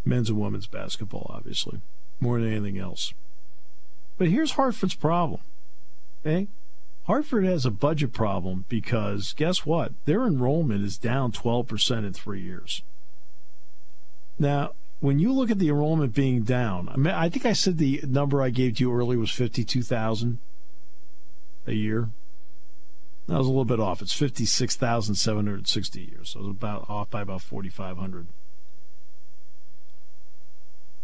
men's 0.05 0.29
and 0.29 0.39
women's 0.39 0.67
basketball, 0.67 1.29
obviously, 1.33 1.81
more 2.19 2.39
than 2.39 2.51
anything 2.51 2.77
else. 2.77 3.13
But 4.17 4.29
here's 4.29 4.51
Hartford's 4.51 4.95
problem. 4.95 5.41
Okay, 6.25 6.47
Hartford 7.05 7.43
has 7.45 7.65
a 7.65 7.71
budget 7.71 8.13
problem 8.13 8.65
because 8.69 9.33
guess 9.33 9.65
what? 9.65 9.91
Their 10.05 10.25
enrollment 10.25 10.85
is 10.85 10.97
down 10.97 11.31
12% 11.31 12.05
in 12.05 12.13
three 12.13 12.41
years. 12.41 12.81
Now, 14.39 14.71
when 15.01 15.19
you 15.19 15.33
look 15.33 15.51
at 15.51 15.59
the 15.59 15.67
enrollment 15.67 16.13
being 16.13 16.43
down, 16.43 16.87
I, 16.87 16.95
mean, 16.95 17.13
I 17.13 17.27
think 17.27 17.45
I 17.45 17.51
said 17.53 17.77
the 17.77 18.01
number 18.07 18.41
I 18.41 18.49
gave 18.49 18.77
to 18.77 18.83
you 18.83 18.93
earlier 18.93 19.19
was 19.19 19.31
52,000 19.31 20.37
a 21.67 21.73
year. 21.73 22.09
That 23.27 23.37
was 23.37 23.47
a 23.47 23.49
little 23.49 23.65
bit 23.65 23.81
off. 23.81 24.01
It's 24.01 24.13
56,760 24.13 25.99
a 25.99 26.03
year, 26.03 26.23
so 26.23 26.39
it's 26.39 26.49
about 26.49 26.89
off 26.89 27.09
by 27.09 27.21
about 27.21 27.41
4,500. 27.41 28.27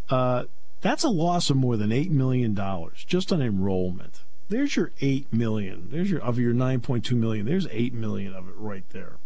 Uh, 0.10 0.46
that's 0.82 1.04
a 1.04 1.10
loss 1.10 1.50
of 1.50 1.58
more 1.58 1.76
than 1.76 1.90
$8 1.90 2.10
million 2.10 2.58
just 3.06 3.34
on 3.34 3.42
enrollment. 3.42 4.22
There's 4.50 4.76
your 4.76 4.92
8 5.00 5.32
million. 5.32 5.90
There's 5.92 6.10
your 6.10 6.22
of 6.22 6.40
your 6.40 6.54
9.2 6.54 7.12
million. 7.12 7.46
There's 7.46 7.68
8 7.72 7.94
million 7.94 8.34
of 8.34 8.50
it 8.50 8.56
right 8.58 8.84
there. 8.90 9.18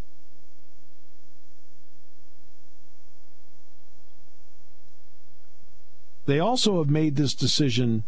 They 6.25 6.39
also 6.39 6.77
have 6.77 6.89
made 6.89 7.15
this 7.15 7.33
decision 7.33 8.03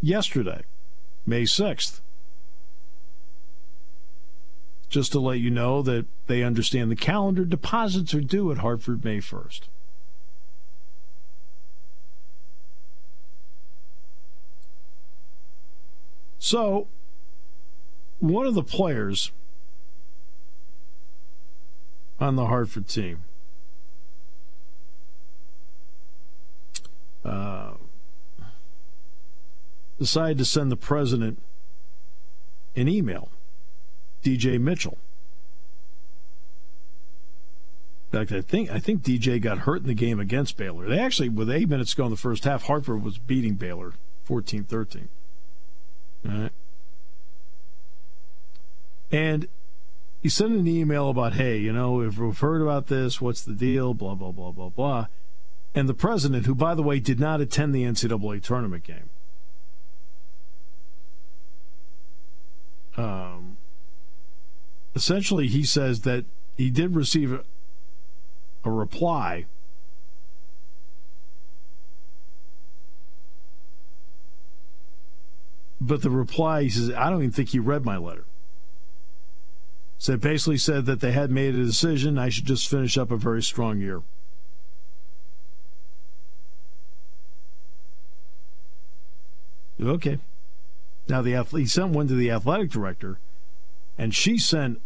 yesterday, 0.00 0.62
May 1.26 1.42
6th. 1.42 2.00
Just 4.88 5.12
to 5.12 5.20
let 5.20 5.40
you 5.40 5.50
know 5.50 5.82
that 5.82 6.06
they 6.26 6.42
understand 6.42 6.90
the 6.90 6.96
calendar 6.96 7.44
deposits 7.44 8.14
are 8.14 8.20
due 8.20 8.50
at 8.52 8.58
Hartford 8.58 9.04
May 9.04 9.18
1st. 9.18 9.62
So, 16.46 16.86
one 18.20 18.46
of 18.46 18.54
the 18.54 18.62
players 18.62 19.32
on 22.20 22.36
the 22.36 22.46
Hartford 22.46 22.86
team 22.86 23.24
uh, 27.24 27.72
decided 29.98 30.38
to 30.38 30.44
send 30.44 30.70
the 30.70 30.76
president 30.76 31.42
an 32.76 32.86
email, 32.86 33.30
DJ 34.22 34.60
Mitchell. 34.60 34.98
In 38.12 38.20
fact, 38.20 38.30
I 38.30 38.40
think 38.40 38.70
I 38.70 38.78
think 38.78 39.02
DJ 39.02 39.40
got 39.42 39.58
hurt 39.58 39.80
in 39.80 39.88
the 39.88 39.94
game 39.94 40.20
against 40.20 40.56
Baylor. 40.56 40.88
They 40.88 41.00
actually, 41.00 41.28
with 41.28 41.50
eight 41.50 41.68
minutes 41.68 41.90
to 41.90 41.96
go 41.96 42.04
in 42.04 42.12
the 42.12 42.16
first 42.16 42.44
half, 42.44 42.66
Hartford 42.66 43.02
was 43.02 43.18
beating 43.18 43.54
Baylor 43.54 43.94
14 44.22 44.62
13. 44.62 45.08
Right. 46.26 46.50
And 49.10 49.48
he 50.22 50.28
sent 50.28 50.52
an 50.52 50.66
email 50.66 51.08
about, 51.10 51.34
hey, 51.34 51.58
you 51.58 51.72
know, 51.72 52.00
if 52.00 52.18
we've 52.18 52.38
heard 52.38 52.62
about 52.62 52.88
this, 52.88 53.20
what's 53.20 53.42
the 53.42 53.52
deal? 53.52 53.94
Blah, 53.94 54.14
blah, 54.14 54.32
blah, 54.32 54.50
blah, 54.50 54.70
blah. 54.70 55.06
And 55.74 55.88
the 55.88 55.94
president, 55.94 56.46
who, 56.46 56.54
by 56.54 56.74
the 56.74 56.82
way, 56.82 56.98
did 56.98 57.20
not 57.20 57.40
attend 57.40 57.74
the 57.74 57.84
NCAA 57.84 58.42
tournament 58.42 58.82
game, 58.82 59.10
um, 62.96 63.56
essentially, 64.94 65.46
he 65.46 65.62
says 65.62 66.00
that 66.00 66.24
he 66.56 66.70
did 66.70 66.96
receive 66.96 67.32
a, 67.32 67.44
a 68.64 68.70
reply 68.70 69.44
But 75.86 76.02
the 76.02 76.10
reply, 76.10 76.64
he 76.64 76.68
says, 76.68 76.90
I 76.90 77.10
don't 77.10 77.20
even 77.20 77.30
think 77.30 77.50
he 77.50 77.60
read 77.60 77.84
my 77.84 77.96
letter. 77.96 78.24
So 79.98 80.14
it 80.14 80.20
basically 80.20 80.58
said 80.58 80.84
that 80.86 81.00
they 81.00 81.12
had 81.12 81.30
made 81.30 81.54
a 81.54 81.64
decision. 81.64 82.18
I 82.18 82.28
should 82.28 82.44
just 82.44 82.68
finish 82.68 82.98
up 82.98 83.12
a 83.12 83.16
very 83.16 83.42
strong 83.42 83.80
year. 83.80 84.02
Okay. 89.80 90.18
Now 91.08 91.22
the 91.22 91.40
he 91.52 91.66
sent 91.66 91.90
one 91.90 92.08
to 92.08 92.14
the 92.14 92.32
athletic 92.32 92.70
director, 92.70 93.20
and 93.96 94.12
she 94.12 94.38
sent 94.38 94.80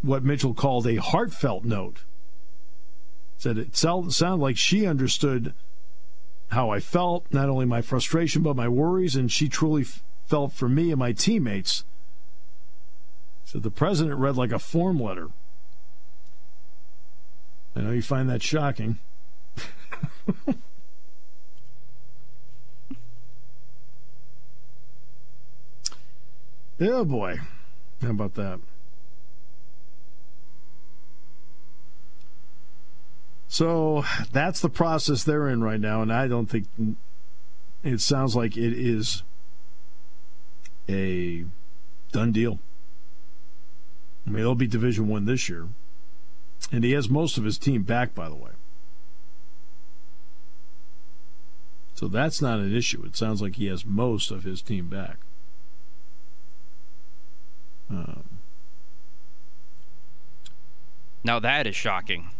what 0.00 0.22
Mitchell 0.22 0.54
called 0.54 0.86
a 0.86 0.96
heartfelt 0.96 1.64
note. 1.64 2.04
Said 3.36 3.58
it 3.58 3.76
sounded 3.76 4.36
like 4.36 4.56
she 4.56 4.86
understood 4.86 5.54
how 6.54 6.70
I 6.70 6.80
felt, 6.80 7.26
not 7.32 7.48
only 7.48 7.66
my 7.66 7.82
frustration, 7.82 8.42
but 8.42 8.56
my 8.56 8.68
worries, 8.68 9.16
and 9.16 9.30
she 9.30 9.48
truly 9.48 9.82
f- 9.82 10.02
felt 10.24 10.52
for 10.52 10.68
me 10.68 10.90
and 10.90 10.98
my 10.98 11.12
teammates. 11.12 11.84
So 13.44 13.58
the 13.58 13.70
president 13.70 14.18
read 14.18 14.36
like 14.36 14.52
a 14.52 14.58
form 14.58 14.98
letter. 14.98 15.28
I 17.76 17.80
know 17.80 17.90
you 17.90 18.02
find 18.02 18.30
that 18.30 18.42
shocking. 18.42 18.98
oh 26.80 27.04
boy. 27.04 27.40
How 28.00 28.10
about 28.10 28.34
that? 28.34 28.60
So 33.54 34.04
that's 34.32 34.58
the 34.58 34.68
process 34.68 35.22
they're 35.22 35.48
in 35.48 35.62
right 35.62 35.78
now, 35.78 36.02
and 36.02 36.12
I 36.12 36.26
don't 36.26 36.46
think 36.46 36.66
it 37.84 38.00
sounds 38.00 38.34
like 38.34 38.56
it 38.56 38.72
is 38.72 39.22
a 40.88 41.44
done 42.10 42.32
deal. 42.32 42.58
I 44.26 44.30
mean, 44.30 44.42
they'll 44.42 44.56
be 44.56 44.66
Division 44.66 45.06
One 45.06 45.26
this 45.26 45.48
year, 45.48 45.68
and 46.72 46.82
he 46.82 46.90
has 46.94 47.08
most 47.08 47.38
of 47.38 47.44
his 47.44 47.56
team 47.56 47.84
back, 47.84 48.12
by 48.12 48.28
the 48.28 48.34
way. 48.34 48.50
So 51.94 52.08
that's 52.08 52.42
not 52.42 52.58
an 52.58 52.74
issue. 52.74 53.04
It 53.06 53.16
sounds 53.16 53.40
like 53.40 53.54
he 53.54 53.66
has 53.66 53.86
most 53.86 54.32
of 54.32 54.42
his 54.42 54.62
team 54.62 54.88
back. 54.88 55.18
Um, 57.88 58.24
now 61.22 61.38
that 61.38 61.68
is 61.68 61.76
shocking. 61.76 62.30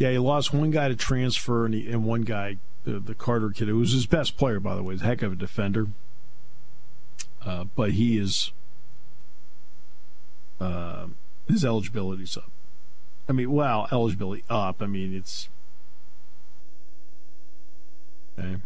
Yeah, 0.00 0.12
he 0.12 0.18
lost 0.18 0.54
one 0.54 0.70
guy 0.70 0.88
to 0.88 0.96
transfer, 0.96 1.66
and, 1.66 1.74
he, 1.74 1.86
and 1.90 2.06
one 2.06 2.22
guy, 2.22 2.56
the, 2.84 2.98
the 2.98 3.14
Carter 3.14 3.50
kid, 3.50 3.68
who 3.68 3.76
was 3.76 3.92
his 3.92 4.06
best 4.06 4.38
player, 4.38 4.58
by 4.58 4.74
the 4.74 4.82
way, 4.82 4.94
he's 4.94 5.02
a 5.02 5.04
heck 5.04 5.20
of 5.20 5.32
a 5.32 5.36
defender. 5.36 5.88
Uh, 7.44 7.64
but 7.76 7.90
he 7.92 8.16
is, 8.16 8.50
uh, 10.58 11.08
his 11.46 11.66
eligibility's 11.66 12.34
up. 12.38 12.50
I 13.28 13.32
mean, 13.32 13.52
well, 13.52 13.88
eligibility 13.92 14.42
up. 14.48 14.80
I 14.80 14.86
mean, 14.86 15.14
it's. 15.14 15.50
Okay. 18.38 18.56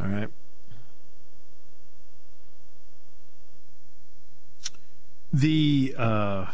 All 0.00 0.06
right. 0.06 0.28
The 5.32 5.94
uh, 5.96 6.46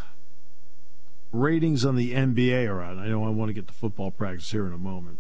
ratings 1.33 1.85
on 1.85 1.97
the 1.97 2.13
NBA 2.13 2.69
are 2.69 2.83
out. 2.83 2.99
I 2.99 3.09
know 3.09 3.25
I 3.25 3.31
want 3.31 3.49
to 3.49 3.53
get 3.53 3.67
to 3.69 3.73
football 3.75 4.11
practice 4.11 4.51
here 4.51 4.67
in 4.67 4.73
a 4.73 4.79
moment. 4.79 5.19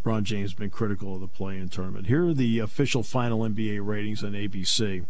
LeBron 0.00 0.22
James 0.22 0.50
has 0.50 0.54
been 0.54 0.70
critical 0.70 1.14
of 1.14 1.20
the 1.20 1.28
play-in 1.28 1.68
tournament. 1.68 2.06
Here 2.06 2.26
are 2.26 2.34
the 2.34 2.58
official 2.58 3.02
final 3.02 3.40
NBA 3.40 3.84
ratings 3.84 4.24
on 4.24 4.32
ABC. 4.32 5.04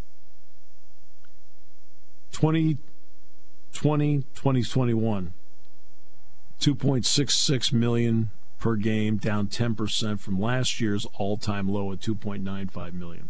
2020, 2.33 4.17
2021. 4.35 5.33
2.66 6.61 7.73
million 7.73 8.31
per 8.59 8.75
game, 8.77 9.17
down 9.17 9.47
10% 9.47 10.19
from 10.19 10.41
last 10.41 10.81
year's 10.81 11.07
all-time 11.15 11.69
low 11.69 11.93
at 11.93 12.01
2.95 12.01 12.93
million. 12.93 13.29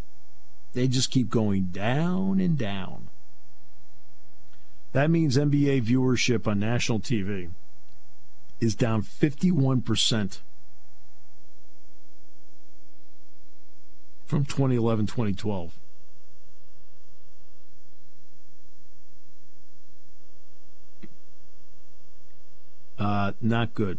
They 0.72 0.88
just 0.88 1.10
keep 1.10 1.28
going 1.28 1.64
down 1.64 2.40
and 2.40 2.56
down. 2.56 3.08
That 4.92 5.10
means 5.10 5.36
NBA 5.36 5.84
viewership 5.84 6.46
on 6.46 6.58
national 6.58 7.00
TV 7.00 7.50
is 8.60 8.74
down 8.74 9.02
51% 9.02 10.40
from 14.24 14.44
2011 14.44 15.06
2012. 15.06 15.78
Uh, 22.98 23.32
not 23.40 23.74
good. 23.74 23.98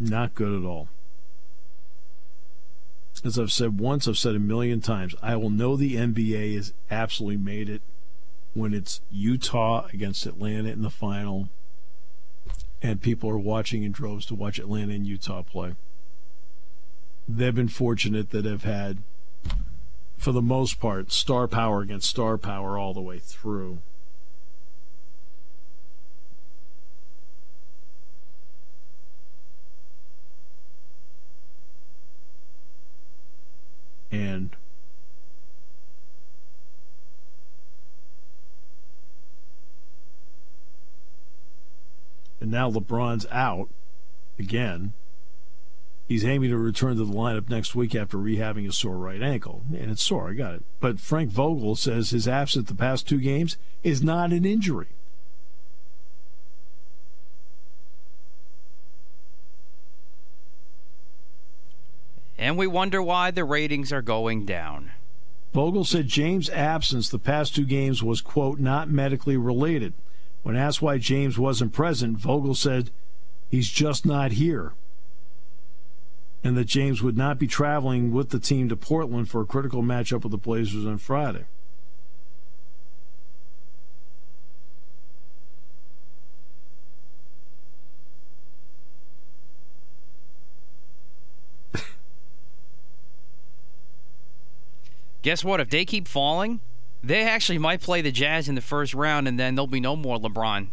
Not 0.00 0.34
good 0.34 0.62
at 0.62 0.66
all. 0.66 0.88
As 3.24 3.38
I've 3.38 3.52
said 3.52 3.80
once, 3.80 4.06
I've 4.06 4.18
said 4.18 4.34
a 4.34 4.40
million 4.40 4.80
times, 4.80 5.14
I 5.22 5.36
will 5.36 5.50
know 5.50 5.76
the 5.76 5.96
NBA 5.96 6.54
has 6.54 6.72
absolutely 6.90 7.36
made 7.36 7.68
it 7.68 7.82
when 8.54 8.72
it's 8.72 9.00
Utah 9.10 9.86
against 9.92 10.26
Atlanta 10.26 10.70
in 10.70 10.82
the 10.82 10.90
final 10.90 11.48
and 12.82 13.02
people 13.02 13.28
are 13.30 13.38
watching 13.38 13.82
in 13.82 13.92
droves 13.92 14.26
to 14.26 14.34
watch 14.34 14.58
Atlanta 14.58 14.94
and 14.94 15.06
Utah 15.06 15.42
play. 15.42 15.74
They've 17.28 17.54
been 17.54 17.68
fortunate 17.68 18.30
that 18.30 18.44
have 18.44 18.64
had, 18.64 18.98
for 20.16 20.32
the 20.32 20.42
most 20.42 20.80
part, 20.80 21.12
star 21.12 21.48
power 21.48 21.82
against 21.82 22.08
star 22.08 22.38
power 22.38 22.78
all 22.78 22.94
the 22.94 23.00
way 23.00 23.18
through. 23.18 23.78
And 34.10 34.56
and 42.40 42.50
now 42.50 42.70
LeBron's 42.70 43.26
out 43.30 43.68
again. 44.38 44.92
He's 46.06 46.24
aiming 46.24 46.48
to 46.50 46.56
return 46.56 46.96
to 46.96 47.04
the 47.04 47.12
lineup 47.12 47.50
next 47.50 47.74
week 47.74 47.94
after 47.94 48.16
rehabbing 48.16 48.66
a 48.66 48.72
sore 48.72 48.96
right 48.96 49.20
ankle. 49.20 49.64
And 49.76 49.90
it's 49.90 50.02
sore, 50.02 50.30
I 50.30 50.32
got 50.32 50.54
it. 50.54 50.64
But 50.80 51.00
Frank 51.00 51.30
Vogel 51.30 51.76
says 51.76 52.10
his 52.10 52.26
absence 52.26 52.68
the 52.68 52.74
past 52.74 53.06
two 53.06 53.18
games 53.18 53.58
is 53.82 54.02
not 54.02 54.32
an 54.32 54.46
injury. 54.46 54.88
And 62.48 62.56
we 62.56 62.66
wonder 62.66 63.02
why 63.02 63.30
the 63.30 63.44
ratings 63.44 63.92
are 63.92 64.00
going 64.00 64.46
down. 64.46 64.92
Vogel 65.52 65.84
said 65.84 66.08
James' 66.08 66.48
absence 66.48 67.10
the 67.10 67.18
past 67.18 67.54
two 67.54 67.66
games 67.66 68.02
was, 68.02 68.22
quote, 68.22 68.58
not 68.58 68.88
medically 68.88 69.36
related. 69.36 69.92
When 70.44 70.56
asked 70.56 70.80
why 70.80 70.96
James 70.96 71.38
wasn't 71.38 71.74
present, 71.74 72.16
Vogel 72.16 72.54
said 72.54 72.90
he's 73.50 73.68
just 73.68 74.06
not 74.06 74.32
here. 74.32 74.72
And 76.42 76.56
that 76.56 76.64
James 76.64 77.02
would 77.02 77.18
not 77.18 77.38
be 77.38 77.46
traveling 77.46 78.14
with 78.14 78.30
the 78.30 78.40
team 78.40 78.70
to 78.70 78.76
Portland 78.76 79.28
for 79.28 79.42
a 79.42 79.46
critical 79.46 79.82
matchup 79.82 80.22
with 80.22 80.32
the 80.32 80.38
Blazers 80.38 80.86
on 80.86 80.96
Friday. 80.96 81.44
Guess 95.28 95.44
what? 95.44 95.60
If 95.60 95.68
they 95.68 95.84
keep 95.84 96.08
falling, 96.08 96.60
they 97.04 97.28
actually 97.28 97.58
might 97.58 97.82
play 97.82 98.00
the 98.00 98.10
Jazz 98.10 98.48
in 98.48 98.54
the 98.54 98.62
first 98.62 98.94
round, 98.94 99.28
and 99.28 99.38
then 99.38 99.54
there'll 99.54 99.66
be 99.66 99.78
no 99.78 99.94
more 99.94 100.16
LeBron 100.16 100.68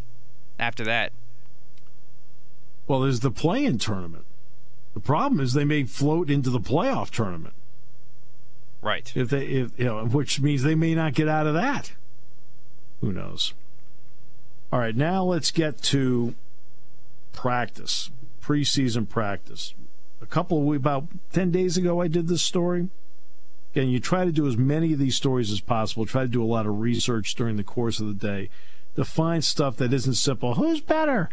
after 0.58 0.82
that. 0.82 1.12
Well, 2.86 3.00
there's 3.00 3.20
the 3.20 3.30
play-in 3.30 3.76
tournament. 3.76 4.24
The 4.94 5.00
problem 5.00 5.40
is 5.40 5.52
they 5.52 5.66
may 5.66 5.84
float 5.84 6.30
into 6.30 6.48
the 6.48 6.58
playoff 6.58 7.10
tournament. 7.10 7.52
Right. 8.80 9.12
If 9.14 9.28
they, 9.28 9.44
if 9.44 9.78
you 9.78 9.84
know, 9.84 10.06
which 10.06 10.40
means 10.40 10.62
they 10.62 10.74
may 10.74 10.94
not 10.94 11.12
get 11.12 11.28
out 11.28 11.46
of 11.46 11.52
that. 11.52 11.92
Who 13.02 13.12
knows? 13.12 13.52
All 14.72 14.78
right, 14.78 14.96
now 14.96 15.22
let's 15.22 15.50
get 15.50 15.82
to 15.82 16.34
practice, 17.34 18.10
preseason 18.42 19.06
practice. 19.06 19.74
A 20.22 20.26
couple 20.26 20.66
of 20.66 20.74
about 20.74 21.08
ten 21.30 21.50
days 21.50 21.76
ago, 21.76 22.00
I 22.00 22.08
did 22.08 22.28
this 22.28 22.40
story. 22.40 22.88
Again, 23.76 23.90
you 23.90 24.00
try 24.00 24.24
to 24.24 24.32
do 24.32 24.46
as 24.46 24.56
many 24.56 24.94
of 24.94 24.98
these 24.98 25.16
stories 25.16 25.52
as 25.52 25.60
possible. 25.60 26.06
Try 26.06 26.22
to 26.22 26.28
do 26.28 26.42
a 26.42 26.46
lot 26.46 26.64
of 26.64 26.80
research 26.80 27.34
during 27.34 27.58
the 27.58 27.62
course 27.62 28.00
of 28.00 28.06
the 28.06 28.14
day 28.14 28.48
to 28.94 29.04
find 29.04 29.44
stuff 29.44 29.76
that 29.76 29.92
isn't 29.92 30.14
simple. 30.14 30.54
Who's 30.54 30.80
better? 30.80 31.28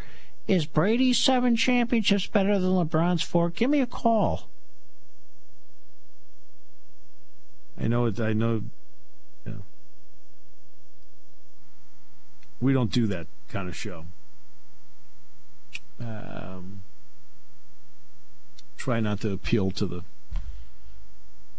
Is 0.46 0.66
Brady's 0.66 1.18
seven 1.18 1.56
championships 1.56 2.28
better 2.28 2.60
than 2.60 2.72
LeBron's 2.72 3.24
four? 3.24 3.50
Give 3.50 3.70
me 3.70 3.80
a 3.80 3.86
call. 3.86 4.50
I 7.80 7.88
know 7.88 8.08
it. 8.08 8.20
I 8.20 8.34
know. 8.34 8.64
You 9.46 9.52
know 9.54 9.64
we 12.60 12.74
don't 12.74 12.92
do 12.92 13.08
that 13.08 13.28
kind 13.48 13.70
of 13.70 13.76
show. 13.78 14.04
Um, 15.98 16.84
try 18.76 19.00
not 19.00 19.22
to 19.22 19.32
appeal 19.32 19.72
to 19.72 19.86
the 19.86 20.04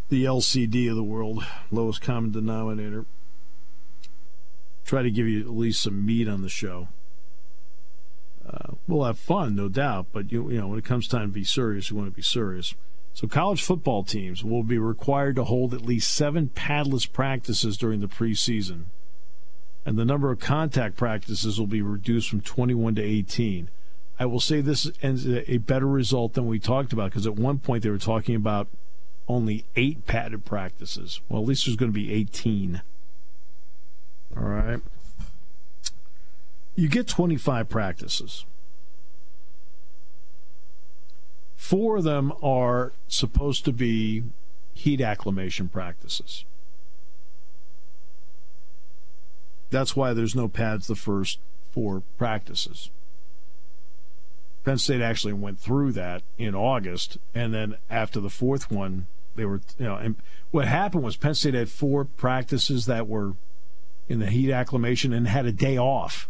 the 0.09 0.25
LCD 0.25 0.89
of 0.89 0.97
the 0.97 1.03
world, 1.03 1.45
lowest 1.71 2.01
common 2.01 2.31
denominator. 2.31 3.07
Try 4.85 5.03
to 5.03 5.11
give 5.11 5.27
you 5.27 5.41
at 5.41 5.51
least 5.51 5.83
some 5.83 6.05
meat 6.05 6.29
on 6.29 6.43
the 6.43 6.49
show. 6.49 6.89
Uh, 8.47 8.75
we'll 8.87 9.05
have 9.05 9.19
fun, 9.19 9.57
no 9.57 9.69
doubt, 9.69 10.07
but 10.13 10.31
you, 10.31 10.51
you 10.51 10.61
know 10.61 10.69
when 10.69 10.79
it 10.79 10.85
comes 10.85 11.09
time 11.09 11.29
to 11.29 11.35
be 11.35 11.45
serious, 11.45 11.91
you 11.91 11.97
want 11.97 12.09
to 12.09 12.15
be 12.15 12.23
serious. 12.23 12.75
So, 13.15 13.27
college 13.27 13.63
football 13.63 14.03
teams 14.03 14.45
will 14.45 14.65
be 14.65 14.77
required 14.77 15.37
to 15.37 15.45
hold 15.45 15.73
at 15.73 15.83
least 15.83 16.13
seven 16.13 16.51
padless 16.55 17.11
practices 17.11 17.79
during 17.79 18.01
the 18.01 18.09
preseason, 18.09 18.85
and 19.87 19.97
the 19.97 20.05
number 20.05 20.31
of 20.31 20.41
contact 20.41 20.97
practices 20.97 21.59
will 21.59 21.67
be 21.67 21.81
reduced 21.81 22.29
from 22.29 22.43
21 22.43 22.97
to 22.97 23.03
18. 23.03 23.71
I 24.19 24.27
will 24.27 24.41
say 24.41 24.61
this 24.61 24.91
is 25.01 25.27
a 25.49 25.59
better 25.59 25.87
result 25.87 26.35
than 26.35 26.47
we 26.47 26.59
talked 26.59 26.93
about 26.93 27.11
because 27.11 27.27
at 27.27 27.37
one 27.37 27.59
point 27.59 27.83
they 27.83 27.91
were 27.91 27.99
talking 27.99 28.35
about 28.35 28.69
only 29.29 29.65
eight 29.77 30.07
padded 30.07 30.45
practices. 30.45 31.21
Well, 31.29 31.43
at 31.43 31.49
least 31.49 31.67
there's 31.67 31.77
going 31.77 31.91
to 31.91 31.95
be 31.95 32.13
18. 32.13 32.83
All 34.37 34.43
right. 34.43 34.81
You 36.75 36.89
get 36.89 37.07
25 37.09 37.69
practices. 37.69 38.45
Four 41.57 41.99
of 41.99 42.05
them 42.05 42.33
are 42.43 42.93
supposed 43.09 43.65
to 43.65 43.73
be 43.73 44.25
heat 44.75 45.01
acclimation 45.01 45.69
practices. 45.69 46.45
That's 49.71 49.97
why 49.97 50.13
there's 50.13 50.35
no 50.35 50.49
pads 50.49 50.89
the 50.89 50.95
first 50.95 51.39
four 51.73 52.03
practices. 52.19 52.91
Penn 54.65 54.79
State 54.79 55.01
actually 55.01 55.33
went 55.33 55.59
through 55.59 55.93
that 55.93 56.23
in 56.39 56.55
August, 56.55 57.19
and 57.35 57.53
then 57.53 57.77
after 57.91 58.21
the 58.21 58.31
fourth 58.31 58.71
one, 58.71 59.07
they 59.37 59.45
were, 59.45 59.61
you 59.79 59.87
know, 59.87 59.97
and 59.97 60.17
what 60.51 60.67
happened 60.67 61.03
was 61.03 61.17
Penn 61.17 61.35
State 61.35 61.55
had 61.55 61.69
four 61.69 62.05
practices 62.05 62.87
that 62.87 63.09
were 63.09 63.35
in 64.09 64.19
the 64.19 64.27
heat 64.27 64.53
acclimation 64.53 65.13
and 65.13 65.27
had 65.27 65.47
a 65.47 65.53
day 65.53 65.77
off. 65.77 66.29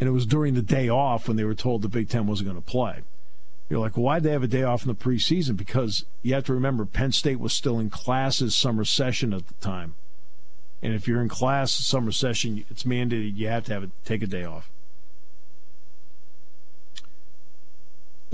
And 0.00 0.08
it 0.08 0.12
was 0.12 0.26
during 0.26 0.54
the 0.54 0.62
day 0.62 0.88
off 0.88 1.28
when 1.28 1.36
they 1.36 1.44
were 1.44 1.54
told 1.54 1.82
the 1.82 1.88
Big 1.88 2.08
Ten 2.08 2.26
wasn't 2.26 2.48
going 2.48 2.60
to 2.60 2.70
play. 2.70 3.02
You're 3.68 3.80
like, 3.80 3.96
well, 3.96 4.04
why'd 4.04 4.22
they 4.22 4.32
have 4.32 4.42
a 4.42 4.48
day 4.48 4.62
off 4.62 4.82
in 4.82 4.88
the 4.88 4.94
preseason? 4.94 5.56
Because 5.56 6.04
you 6.22 6.34
have 6.34 6.44
to 6.44 6.54
remember 6.54 6.84
Penn 6.84 7.12
State 7.12 7.40
was 7.40 7.52
still 7.52 7.78
in 7.78 7.90
classes 7.90 8.54
summer 8.54 8.84
session 8.84 9.32
at 9.32 9.46
the 9.46 9.54
time. 9.54 9.94
And 10.82 10.92
if 10.92 11.08
you're 11.08 11.22
in 11.22 11.30
class 11.30 11.72
summer 11.72 12.12
session, 12.12 12.64
it's 12.68 12.82
mandated 12.82 13.36
you 13.36 13.48
have 13.48 13.64
to 13.64 13.72
have 13.72 13.84
a, 13.84 13.90
take 14.04 14.22
a 14.22 14.26
day 14.26 14.44
off. 14.44 14.70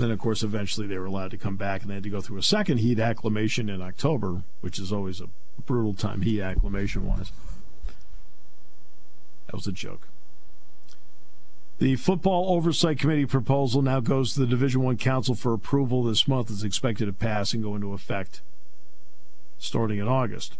Then, 0.01 0.09
of 0.09 0.17
course, 0.17 0.41
eventually 0.41 0.87
they 0.87 0.97
were 0.97 1.05
allowed 1.05 1.29
to 1.29 1.37
come 1.37 1.57
back 1.57 1.81
and 1.81 1.91
they 1.91 1.93
had 1.93 2.01
to 2.01 2.09
go 2.09 2.21
through 2.21 2.39
a 2.39 2.43
second 2.43 2.79
heat 2.79 2.97
acclimation 2.97 3.69
in 3.69 3.83
October, 3.83 4.41
which 4.59 4.79
is 4.79 4.91
always 4.91 5.21
a 5.21 5.29
brutal 5.67 5.93
time 5.93 6.23
heat 6.23 6.41
acclimation 6.41 7.05
wise. 7.05 7.31
That 9.45 9.53
was 9.53 9.67
a 9.67 9.71
joke. 9.71 10.07
The 11.77 11.97
Football 11.97 12.51
Oversight 12.51 12.97
Committee 12.97 13.27
proposal 13.27 13.83
now 13.83 13.99
goes 13.99 14.33
to 14.33 14.39
the 14.39 14.47
Division 14.47 14.81
One 14.81 14.97
Council 14.97 15.35
for 15.35 15.53
approval 15.53 16.01
this 16.01 16.27
month. 16.27 16.49
It's 16.49 16.63
expected 16.63 17.05
to 17.05 17.13
pass 17.13 17.53
and 17.53 17.61
go 17.61 17.75
into 17.75 17.93
effect 17.93 18.41
starting 19.59 19.99
in 19.99 20.07
August. 20.07 20.57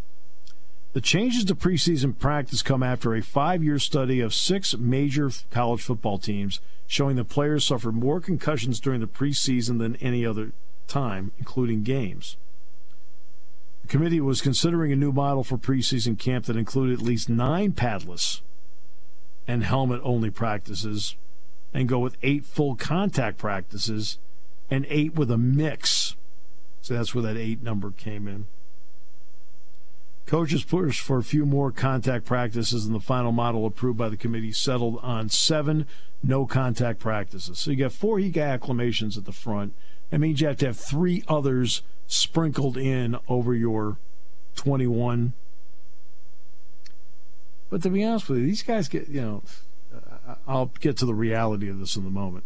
The 0.94 1.02
changes 1.02 1.46
to 1.46 1.56
preseason 1.56 2.18
practice 2.20 2.62
come 2.62 2.84
after 2.84 3.16
a 3.16 3.22
five 3.22 3.64
year 3.64 3.80
study 3.80 4.20
of 4.20 4.34
six 4.34 4.76
major 4.78 5.32
college 5.50 5.82
football 5.82 6.18
teams 6.18 6.60
showing 6.86 7.16
that 7.16 7.30
players 7.30 7.64
suffered 7.64 7.94
more 7.94 8.20
concussions 8.20 8.80
during 8.82 9.00
the 9.00 9.08
preseason 9.08 9.80
than 9.80 9.96
any 9.98 10.26
other 10.26 10.52
time, 10.88 11.32
including 11.40 11.84
games. 11.84 12.36
The 13.84 13.88
committee 13.88 14.20
was 14.20 14.42
considering 14.42 14.92
a 14.92 14.98
new 14.98 15.14
model 15.14 15.46
for 15.46 15.58
preseason 15.58 16.20
camp 16.20 16.46
that 16.46 16.58
included 16.58 17.00
at 17.00 17.06
least 17.06 17.30
nine 17.30 17.72
padless 17.72 18.42
and 19.48 19.64
helmet 19.64 20.02
only 20.04 20.30
practices 20.30 21.16
and 21.74 21.88
go 21.88 22.00
with 22.00 22.18
eight 22.22 22.44
full 22.44 22.76
contact 22.76 23.38
practices 23.38 24.20
and 24.70 24.86
eight 24.90 25.16
with 25.16 25.32
a 25.32 25.38
mix. 25.38 26.18
So 26.82 26.94
that's 26.94 27.16
where 27.16 27.24
that 27.24 27.38
eight 27.38 27.64
number 27.64 27.92
came 27.92 28.28
in. 28.28 28.48
Coaches 30.26 30.64
pushed 30.64 31.02
for 31.02 31.18
a 31.18 31.24
few 31.24 31.46
more 31.46 31.72
contact 31.72 32.26
practices, 32.26 32.86
and 32.86 32.96
the 32.96 33.00
final 33.00 33.32
model 33.32 33.66
approved 33.66 33.98
by 33.98 34.10
the 34.10 34.18
committee 34.18 34.52
settled 34.52 35.00
on 35.02 35.30
seven 35.30 35.86
no 36.24 36.46
contact 36.46 37.00
practices. 37.00 37.60
So 37.60 37.72
you 37.72 37.78
got 37.78 37.92
four 37.92 38.20
heat 38.20 38.38
acclimations 38.38 39.18
at 39.18 39.26
the 39.26 39.32
front. 39.32 39.74
That 40.10 40.20
means 40.20 40.42
you 40.42 40.48
have 40.48 40.58
to 40.58 40.68
have 40.68 40.78
three 40.78 41.24
others 41.28 41.82
sprinkled 42.08 42.78
in 42.78 43.18
over 43.28 43.56
your 43.56 43.98
21. 44.56 45.34
But 47.70 47.82
to 47.84 47.90
be 47.90 48.04
honest 48.04 48.30
with 48.30 48.40
you, 48.40 48.46
these 48.46 48.64
guys 48.64 48.88
get, 48.88 49.08
you 49.08 49.22
know, 49.22 49.44
uh, 49.96 50.36
I'll 50.48 50.72
get 50.80 50.98
to 50.98 51.06
the 51.06 51.14
reality 51.14 51.70
of 51.70 51.80
this 51.80 51.96
in 51.96 52.06
a 52.06 52.10
moment. 52.10 52.44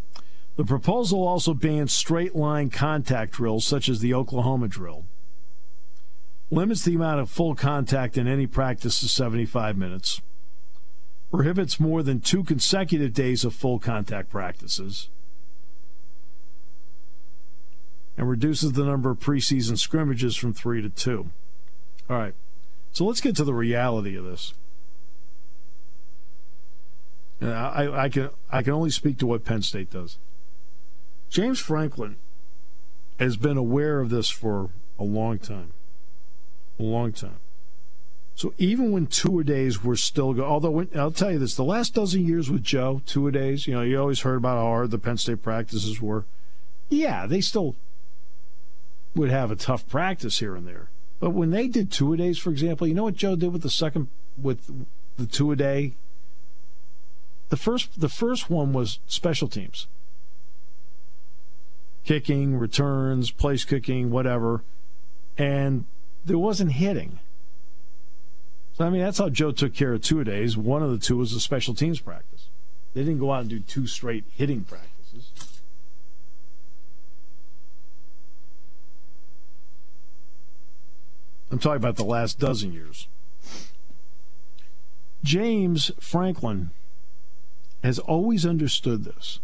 The 0.55 0.63
proposal 0.63 1.27
also 1.27 1.53
bans 1.53 1.91
straight 1.91 2.35
line 2.35 2.69
contact 2.69 3.33
drills, 3.33 3.65
such 3.65 3.89
as 3.89 3.99
the 3.99 4.13
Oklahoma 4.13 4.67
drill 4.67 5.05
limits 6.51 6.83
the 6.83 6.95
amount 6.95 7.19
of 7.19 7.29
full 7.29 7.55
contact 7.55 8.17
in 8.17 8.27
any 8.27 8.47
practice 8.47 8.99
to 8.99 9.07
75 9.07 9.77
minutes, 9.77 10.21
prohibits 11.31 11.79
more 11.79 12.03
than 12.03 12.19
two 12.19 12.43
consecutive 12.43 13.13
days 13.13 13.43
of 13.43 13.53
full 13.53 13.79
contact 13.79 14.29
practices, 14.29 15.09
and 18.17 18.29
reduces 18.29 18.73
the 18.73 18.85
number 18.85 19.09
of 19.09 19.19
preseason 19.19 19.77
scrimmages 19.77 20.35
from 20.35 20.53
three 20.53 20.81
to 20.81 20.89
two. 20.89 21.29
All 22.09 22.17
right, 22.17 22.35
so 22.91 23.05
let's 23.05 23.21
get 23.21 23.35
to 23.37 23.43
the 23.43 23.53
reality 23.53 24.15
of 24.15 24.23
this. 24.25 24.53
I, 27.41 28.05
I 28.05 28.09
can 28.09 28.29
I 28.49 28.63
can 28.63 28.73
only 28.73 28.89
speak 28.89 29.17
to 29.17 29.27
what 29.27 29.43
Penn 29.43 29.61
State 29.61 29.91
does. 29.91 30.17
James 31.29 31.59
Franklin 31.59 32.15
has 33.19 33.35
been 33.35 33.57
aware 33.57 33.99
of 33.99 34.09
this 34.09 34.29
for 34.29 34.69
a 34.97 35.03
long 35.03 35.37
time 35.37 35.73
a 36.79 36.83
long 36.83 37.11
time. 37.11 37.39
So 38.35 38.53
even 38.57 38.91
when 38.91 39.07
two 39.07 39.39
a 39.39 39.43
days 39.45 39.81
were 39.81 39.95
still 39.95 40.33
go, 40.33 40.43
although 40.43 40.71
when, 40.71 40.89
I'll 40.93 41.11
tell 41.11 41.31
you 41.31 41.39
this, 41.39 41.55
the 41.55 41.63
last 41.63 41.93
dozen 41.93 42.25
years 42.25 42.49
with 42.49 42.63
Joe, 42.63 43.01
two 43.05 43.27
a 43.27 43.31
days, 43.31 43.65
you 43.65 43.73
know, 43.73 43.81
you 43.81 43.99
always 43.99 44.21
heard 44.21 44.35
about 44.35 44.57
how 44.57 44.65
hard 44.65 44.91
the 44.91 44.97
Penn 44.97 45.17
State 45.17 45.41
practices 45.41 46.01
were. 46.01 46.25
Yeah, 46.89 47.27
they 47.27 47.39
still 47.39 47.75
would 49.15 49.29
have 49.29 49.51
a 49.51 49.55
tough 49.55 49.87
practice 49.87 50.39
here 50.39 50.53
and 50.55 50.67
there. 50.67 50.89
But 51.21 51.29
when 51.29 51.51
they 51.51 51.69
did 51.69 51.91
two 51.91 52.11
a 52.11 52.17
days, 52.17 52.37
for 52.37 52.49
example, 52.49 52.85
you 52.87 52.93
know 52.93 53.03
what 53.03 53.15
Joe 53.15 53.37
did 53.37 53.53
with 53.53 53.61
the 53.61 53.69
second 53.69 54.09
with 54.39 54.85
the 55.15 55.25
two 55.25 55.51
a 55.53 55.55
day? 55.55 55.93
The 57.49 57.57
first 57.57 58.01
the 58.01 58.09
first 58.09 58.49
one 58.49 58.73
was 58.73 58.99
special 59.07 59.47
teams. 59.47 59.87
Kicking, 62.03 62.57
returns, 62.57 63.31
place 63.31 63.63
kicking, 63.63 64.11
whatever. 64.11 64.61
And 65.37 65.85
there 66.25 66.37
wasn't 66.37 66.73
hitting. 66.73 67.19
So, 68.73 68.85
I 68.85 68.89
mean, 68.89 69.01
that's 69.01 69.19
how 69.19 69.29
Joe 69.29 69.51
took 69.51 69.73
care 69.73 69.93
of 69.93 70.01
two 70.01 70.23
days. 70.23 70.57
One 70.57 70.83
of 70.83 70.91
the 70.91 70.97
two 70.97 71.17
was 71.17 71.31
a 71.31 71.39
special 71.39 71.73
teams 71.73 72.01
practice. 72.01 72.49
They 72.93 73.01
didn't 73.01 73.19
go 73.19 73.31
out 73.31 73.41
and 73.41 73.49
do 73.49 73.59
two 73.59 73.87
straight 73.87 74.25
hitting 74.35 74.63
practices. 74.63 75.31
I'm 81.51 81.59
talking 81.59 81.77
about 81.77 81.95
the 81.95 82.03
last 82.03 82.39
dozen 82.39 82.73
years. 82.73 83.07
James 85.23 85.91
Franklin 85.99 86.71
has 87.83 87.97
always 87.99 88.45
understood 88.45 89.03
this. 89.03 89.39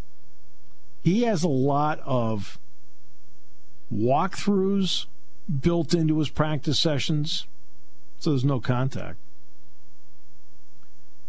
He 1.03 1.23
has 1.23 1.43
a 1.43 1.47
lot 1.47 1.99
of 2.05 2.59
walkthroughs 3.93 5.05
built 5.59 5.93
into 5.93 6.19
his 6.19 6.29
practice 6.29 6.79
sessions, 6.79 7.45
so 8.19 8.29
there's 8.29 8.45
no 8.45 8.59
contact. 8.59 9.17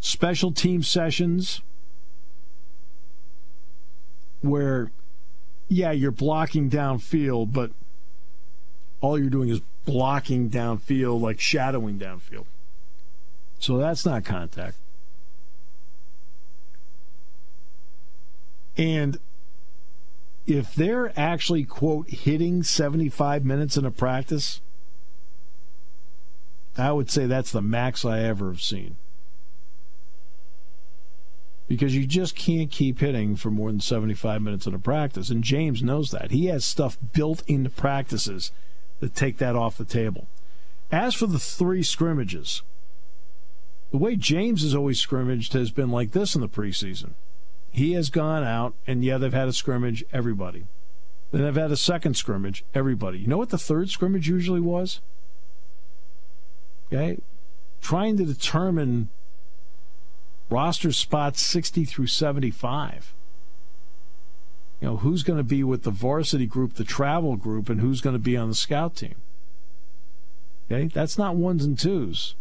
Special 0.00 0.52
team 0.52 0.82
sessions 0.82 1.62
where, 4.40 4.90
yeah, 5.68 5.92
you're 5.92 6.10
blocking 6.10 6.68
downfield, 6.68 7.52
but 7.52 7.70
all 9.00 9.18
you're 9.18 9.30
doing 9.30 9.48
is 9.48 9.60
blocking 9.84 10.50
downfield, 10.50 11.20
like 11.20 11.40
shadowing 11.40 11.98
downfield. 11.98 12.46
So 13.58 13.78
that's 13.78 14.04
not 14.04 14.24
contact. 14.24 14.76
And 18.76 19.18
if 20.46 20.74
they're 20.74 21.18
actually, 21.18 21.64
quote, 21.64 22.08
hitting 22.10 22.62
75 22.62 23.44
minutes 23.44 23.76
in 23.76 23.84
a 23.84 23.90
practice, 23.90 24.60
I 26.76 26.92
would 26.92 27.10
say 27.10 27.26
that's 27.26 27.52
the 27.52 27.62
max 27.62 28.04
I 28.04 28.20
ever 28.20 28.48
have 28.48 28.62
seen. 28.62 28.96
Because 31.68 31.94
you 31.94 32.06
just 32.06 32.34
can't 32.34 32.70
keep 32.70 32.98
hitting 32.98 33.36
for 33.36 33.50
more 33.50 33.70
than 33.70 33.80
75 33.80 34.42
minutes 34.42 34.66
in 34.66 34.74
a 34.74 34.78
practice. 34.78 35.30
And 35.30 35.44
James 35.44 35.82
knows 35.82 36.10
that. 36.10 36.30
He 36.30 36.46
has 36.46 36.64
stuff 36.64 36.98
built 37.12 37.42
into 37.46 37.70
practices 37.70 38.50
that 39.00 39.14
take 39.14 39.38
that 39.38 39.56
off 39.56 39.78
the 39.78 39.84
table. 39.84 40.26
As 40.90 41.14
for 41.14 41.26
the 41.26 41.38
three 41.38 41.82
scrimmages, 41.82 42.62
the 43.90 43.98
way 43.98 44.16
James 44.16 44.62
has 44.62 44.74
always 44.74 44.98
scrimmaged 44.98 45.52
has 45.52 45.70
been 45.70 45.90
like 45.90 46.12
this 46.12 46.34
in 46.34 46.40
the 46.40 46.48
preseason. 46.48 47.12
He 47.72 47.94
has 47.94 48.10
gone 48.10 48.44
out, 48.44 48.74
and 48.86 49.02
yeah, 49.02 49.16
they've 49.16 49.32
had 49.32 49.48
a 49.48 49.52
scrimmage, 49.52 50.04
everybody. 50.12 50.66
Then 51.30 51.42
they've 51.42 51.56
had 51.56 51.72
a 51.72 51.76
second 51.76 52.18
scrimmage, 52.18 52.64
everybody. 52.74 53.18
You 53.18 53.26
know 53.26 53.38
what 53.38 53.48
the 53.48 53.58
third 53.58 53.88
scrimmage 53.88 54.28
usually 54.28 54.60
was? 54.60 55.00
Okay? 56.92 57.18
Trying 57.80 58.18
to 58.18 58.26
determine 58.26 59.08
roster 60.50 60.92
spots 60.92 61.40
60 61.40 61.86
through 61.86 62.08
75. 62.08 63.14
You 64.82 64.88
know, 64.88 64.96
who's 64.98 65.22
going 65.22 65.38
to 65.38 65.44
be 65.44 65.64
with 65.64 65.84
the 65.84 65.90
varsity 65.90 66.46
group, 66.46 66.74
the 66.74 66.84
travel 66.84 67.36
group, 67.36 67.70
and 67.70 67.80
who's 67.80 68.02
going 68.02 68.14
to 68.14 68.20
be 68.20 68.36
on 68.36 68.50
the 68.50 68.54
scout 68.54 68.96
team. 68.96 69.14
Okay? 70.70 70.88
That's 70.88 71.16
not 71.16 71.36
ones 71.36 71.64
and 71.64 71.78
twos. 71.78 72.34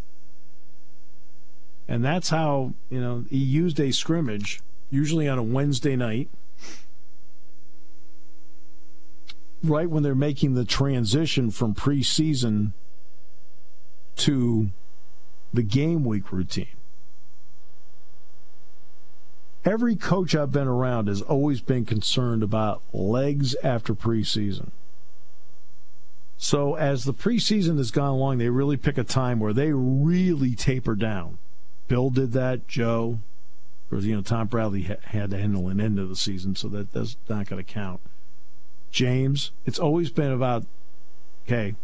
And 1.87 2.03
that's 2.03 2.29
how, 2.29 2.73
you 2.89 2.99
know, 2.99 3.23
he 3.29 3.37
used 3.37 3.79
a 3.79 3.91
scrimmage 3.91 4.61
usually 4.91 5.27
on 5.27 5.39
a 5.39 5.43
Wednesday 5.43 5.95
night, 5.95 6.29
right 9.63 9.89
when 9.89 10.03
they're 10.03 10.13
making 10.13 10.53
the 10.53 10.65
transition 10.65 11.49
from 11.49 11.73
preseason 11.73 12.73
to 14.17 14.69
the 15.53 15.63
game 15.63 16.03
week 16.03 16.31
routine. 16.31 16.67
Every 19.63 19.95
coach 19.95 20.35
I've 20.35 20.51
been 20.51 20.67
around 20.67 21.07
has 21.07 21.21
always 21.21 21.61
been 21.61 21.85
concerned 21.85 22.43
about 22.43 22.81
legs 22.93 23.55
after 23.63 23.93
preseason. 23.93 24.71
So 26.35 26.73
as 26.73 27.03
the 27.03 27.13
preseason 27.13 27.77
has 27.77 27.91
gone 27.91 28.09
along, 28.09 28.39
they 28.39 28.49
really 28.49 28.77
pick 28.77 28.97
a 28.97 29.03
time 29.03 29.39
where 29.39 29.53
they 29.53 29.71
really 29.71 30.55
taper 30.55 30.95
down. 30.95 31.37
Bill 31.87 32.09
did 32.09 32.31
that, 32.31 32.67
Joe, 32.67 33.19
because 33.91 34.05
you 34.05 34.15
know 34.15 34.21
Tom 34.21 34.47
Bradley 34.47 34.83
ha- 34.83 34.95
had 35.03 35.31
to 35.31 35.37
handle 35.37 35.67
an 35.67 35.81
end 35.81 35.99
of 35.99 36.07
the 36.07 36.15
season, 36.15 36.55
so 36.55 36.69
that 36.69 36.93
that's 36.93 37.17
not 37.27 37.47
going 37.47 37.63
to 37.63 37.73
count. 37.73 37.99
James, 38.89 39.51
it's 39.65 39.77
always 39.77 40.09
been 40.09 40.31
about 40.31 40.65
okay, 41.45 41.75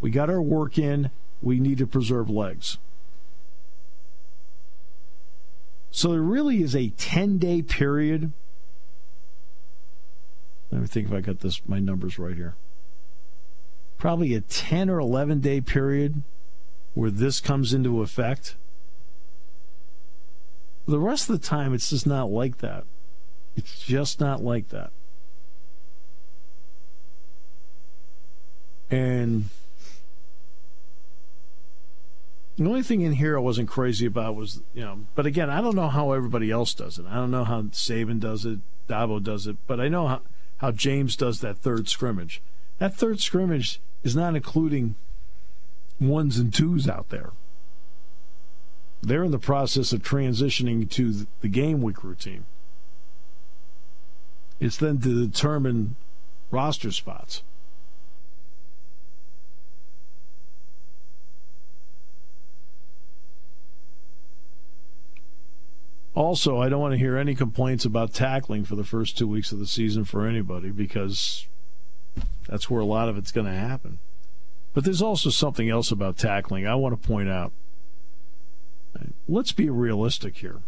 we 0.00 0.10
got 0.10 0.30
our 0.30 0.40
work 0.40 0.78
in, 0.78 1.10
we 1.42 1.58
need 1.58 1.78
to 1.78 1.86
preserve 1.86 2.30
legs. 2.30 2.78
So 5.90 6.12
there 6.12 6.20
really 6.20 6.62
is 6.62 6.76
a 6.76 6.90
10 6.90 7.38
day 7.38 7.62
period. 7.62 8.32
Let 10.70 10.82
me 10.82 10.86
think 10.86 11.08
if 11.08 11.12
I 11.12 11.20
got 11.20 11.40
this 11.40 11.62
my 11.66 11.80
numbers 11.80 12.16
right 12.16 12.36
here. 12.36 12.54
Probably 13.98 14.34
a 14.34 14.40
10 14.40 14.88
or 14.88 15.00
11 15.00 15.40
day 15.40 15.60
period 15.60 16.22
where 16.94 17.10
this 17.10 17.40
comes 17.40 17.72
into 17.74 18.02
effect. 18.02 18.56
The 20.86 20.98
rest 20.98 21.28
of 21.28 21.40
the 21.40 21.46
time, 21.46 21.74
it's 21.74 21.90
just 21.90 22.06
not 22.06 22.30
like 22.30 22.58
that. 22.58 22.84
It's 23.56 23.80
just 23.80 24.20
not 24.20 24.42
like 24.42 24.68
that. 24.68 24.90
And 28.90 29.46
the 32.56 32.66
only 32.66 32.82
thing 32.82 33.00
in 33.00 33.12
here 33.12 33.36
I 33.36 33.40
wasn't 33.40 33.68
crazy 33.68 34.06
about 34.06 34.36
was, 34.36 34.62
you 34.74 34.82
know, 34.82 35.00
but 35.14 35.26
again, 35.26 35.50
I 35.50 35.60
don't 35.60 35.74
know 35.74 35.88
how 35.88 36.12
everybody 36.12 36.50
else 36.50 36.72
does 36.72 36.98
it. 36.98 37.06
I 37.06 37.14
don't 37.14 37.30
know 37.30 37.44
how 37.44 37.62
Saban 37.62 38.20
does 38.20 38.44
it, 38.44 38.60
Dabo 38.88 39.22
does 39.22 39.46
it, 39.46 39.56
but 39.66 39.80
I 39.80 39.88
know 39.88 40.06
how, 40.06 40.20
how 40.58 40.70
James 40.70 41.16
does 41.16 41.40
that 41.40 41.58
third 41.58 41.88
scrimmage. 41.88 42.40
That 42.78 42.94
third 42.94 43.20
scrimmage 43.20 43.80
is 44.04 44.14
not 44.14 44.36
including 44.36 44.94
ones 46.00 46.38
and 46.38 46.52
twos 46.52 46.88
out 46.88 47.08
there. 47.08 47.30
They're 49.02 49.24
in 49.24 49.30
the 49.30 49.38
process 49.38 49.92
of 49.92 50.02
transitioning 50.02 50.90
to 50.90 51.26
the 51.40 51.48
game 51.48 51.82
week 51.82 52.02
routine. 52.02 52.44
It's 54.58 54.76
then 54.76 55.00
to 55.00 55.26
determine 55.26 55.96
roster 56.50 56.90
spots. 56.90 57.42
Also, 66.14 66.62
I 66.62 66.70
don't 66.70 66.80
want 66.80 66.92
to 66.92 66.98
hear 66.98 67.18
any 67.18 67.34
complaints 67.34 67.84
about 67.84 68.14
tackling 68.14 68.64
for 68.64 68.74
the 68.74 68.84
first 68.84 69.18
two 69.18 69.28
weeks 69.28 69.52
of 69.52 69.58
the 69.58 69.66
season 69.66 70.06
for 70.06 70.26
anybody 70.26 70.70
because 70.70 71.46
that's 72.48 72.70
where 72.70 72.80
a 72.80 72.86
lot 72.86 73.10
of 73.10 73.18
it's 73.18 73.30
going 73.30 73.46
to 73.46 73.52
happen. 73.52 73.98
But 74.72 74.84
there's 74.84 75.02
also 75.02 75.28
something 75.28 75.68
else 75.68 75.90
about 75.90 76.16
tackling 76.16 76.66
I 76.66 76.74
want 76.74 77.00
to 77.00 77.06
point 77.06 77.28
out. 77.28 77.52
Let's 79.28 79.52
be 79.52 79.68
realistic 79.68 80.38
here. 80.38 80.60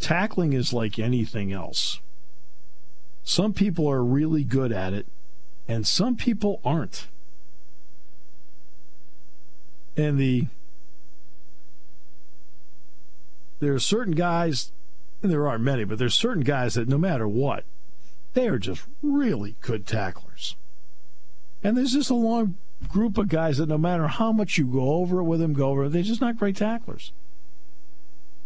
Tackling 0.00 0.52
is 0.52 0.72
like 0.72 0.98
anything 0.98 1.52
else. 1.52 2.00
Some 3.24 3.52
people 3.52 3.88
are 3.88 4.04
really 4.04 4.44
good 4.44 4.72
at 4.72 4.92
it, 4.92 5.06
and 5.66 5.86
some 5.86 6.16
people 6.16 6.60
aren't. 6.64 7.08
And 9.96 10.18
the 10.18 10.46
there 13.60 13.74
are 13.74 13.80
certain 13.80 14.14
guys, 14.14 14.72
and 15.22 15.32
there 15.32 15.48
aren't 15.48 15.64
many, 15.64 15.84
but 15.84 15.98
there's 15.98 16.14
certain 16.14 16.44
guys 16.44 16.74
that 16.74 16.88
no 16.88 16.98
matter 16.98 17.26
what, 17.26 17.64
they 18.34 18.46
are 18.46 18.58
just 18.58 18.86
really 19.02 19.56
good 19.60 19.86
tacklers. 19.86 20.54
And 21.62 21.76
there's 21.76 21.92
just 21.92 22.10
a 22.10 22.14
long 22.14 22.54
group 22.88 23.18
of 23.18 23.28
guys 23.28 23.58
that 23.58 23.68
no 23.68 23.78
matter 23.78 24.06
how 24.06 24.30
much 24.30 24.58
you 24.58 24.66
go 24.66 24.94
over 24.94 25.18
it 25.18 25.24
with 25.24 25.40
them, 25.40 25.52
go 25.52 25.70
over 25.70 25.84
it, 25.84 25.88
they're 25.90 26.02
just 26.02 26.20
not 26.20 26.38
great 26.38 26.56
tacklers. 26.56 27.12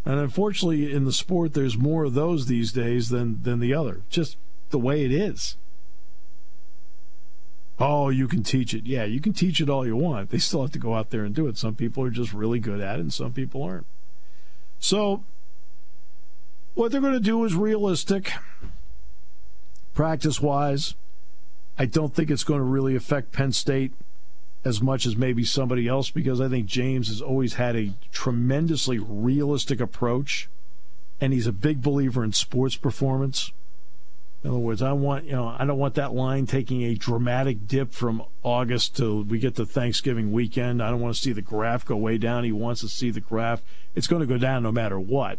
And 0.05 0.19
unfortunately, 0.19 0.93
in 0.93 1.05
the 1.05 1.13
sport, 1.13 1.55
there's 1.55 1.79
more 1.79 2.05
of 2.05 2.15
those 2.15 2.47
these 2.47 2.73
days 2.73 3.09
than 3.09 3.43
than 3.43 3.61
the 3.61 3.73
other. 3.73 4.03
Just 4.11 4.37
the 4.71 4.79
way 4.79 5.05
it 5.05 5.13
is. 5.13 5.57
Oh, 7.79 8.11
you 8.11 8.29
can 8.29 8.43
teach 8.43 8.75
it. 8.75 8.85
Yeah, 8.85 9.05
you 9.05 9.21
can 9.21 9.33
teach 9.33 9.61
it 9.61 9.69
all 9.69 9.87
you 9.87 9.97
want. 9.97 10.31
They 10.31 10.39
still 10.39 10.63
have 10.63 10.73
to 10.73 10.79
go 10.79 10.95
out 10.95 11.11
there 11.11 11.25
and 11.25 11.35
do 11.35 11.47
it. 11.47 11.57
Some 11.57 11.75
people 11.75 12.05
are 12.05 12.11
just 12.11 12.33
really 12.33 12.59
good 12.59 12.81
at 12.81 12.99
it, 12.99 13.01
and 13.01 13.13
some 13.13 13.33
people 13.33 13.63
aren't. 13.63 13.87
So, 14.79 15.25
what 16.75 16.93
they're 16.93 17.01
going 17.01 17.13
to 17.13 17.21
do 17.21 17.45
is 17.45 17.55
realistic, 17.55 18.33
practice 19.95 20.41
wise. 20.41 20.95
I 21.79 21.87
don't 21.87 22.15
think 22.15 22.31
it's 22.31 22.45
going 22.45 22.61
to 22.61 22.65
really 22.65 22.95
affect 22.95 23.33
Penn 23.33 23.53
State 23.53 23.93
as 24.65 24.81
much 24.81 25.07
as 25.07 25.17
maybe 25.17 25.45
somebody 25.45 25.89
else 25.89 26.11
because 26.11 26.41
I 26.41 26.49
think 26.49 26.67
James 26.67 27.09
has 27.09 27.21
always 27.21 27.55
had 27.55 27.75
a 27.75 27.93
tremendously 28.13 28.99
realistic 28.99 29.81
approach, 29.81 30.49
and 31.21 31.33
he's 31.33 31.47
a 31.47 31.53
big 31.53 31.83
believer 31.83 32.23
in 32.23 32.33
sports 32.33 32.77
performance. 32.77 33.53
In 34.45 34.51
other 34.51 34.59
words, 34.59 34.83
I 34.83 34.93
want 34.93 35.25
you 35.25 35.33
know 35.33 35.55
I 35.57 35.65
don't 35.65 35.79
want 35.79 35.95
that 35.95 36.15
line 36.15 36.47
taking 36.47 36.83
a 36.83 36.95
dramatic 36.95 37.67
dip 37.67 37.93
from 37.93 38.25
August 38.43 38.97
till 38.97 39.23
we 39.23 39.39
get 39.39 39.57
to 39.57 39.67
Thanksgiving 39.67 40.33
weekend. 40.33 40.83
I 40.83 40.91
don't 40.91 41.01
want 41.01 41.15
to 41.15 41.21
see 41.21 41.33
the 41.33 41.43
graph 41.43 41.85
go 41.85 41.97
way 41.97 42.19
down. 42.19 42.45
He 42.45 42.53
wants 42.53 42.81
to 42.81 42.89
see 42.89 43.11
the 43.11 43.21
graph. 43.21 43.63
It's 43.95 44.07
going 44.07 44.21
to 44.21 44.27
go 44.27 44.39
down 44.39 44.63
no 44.63 44.73
matter 44.73 44.99
what. 44.99 45.39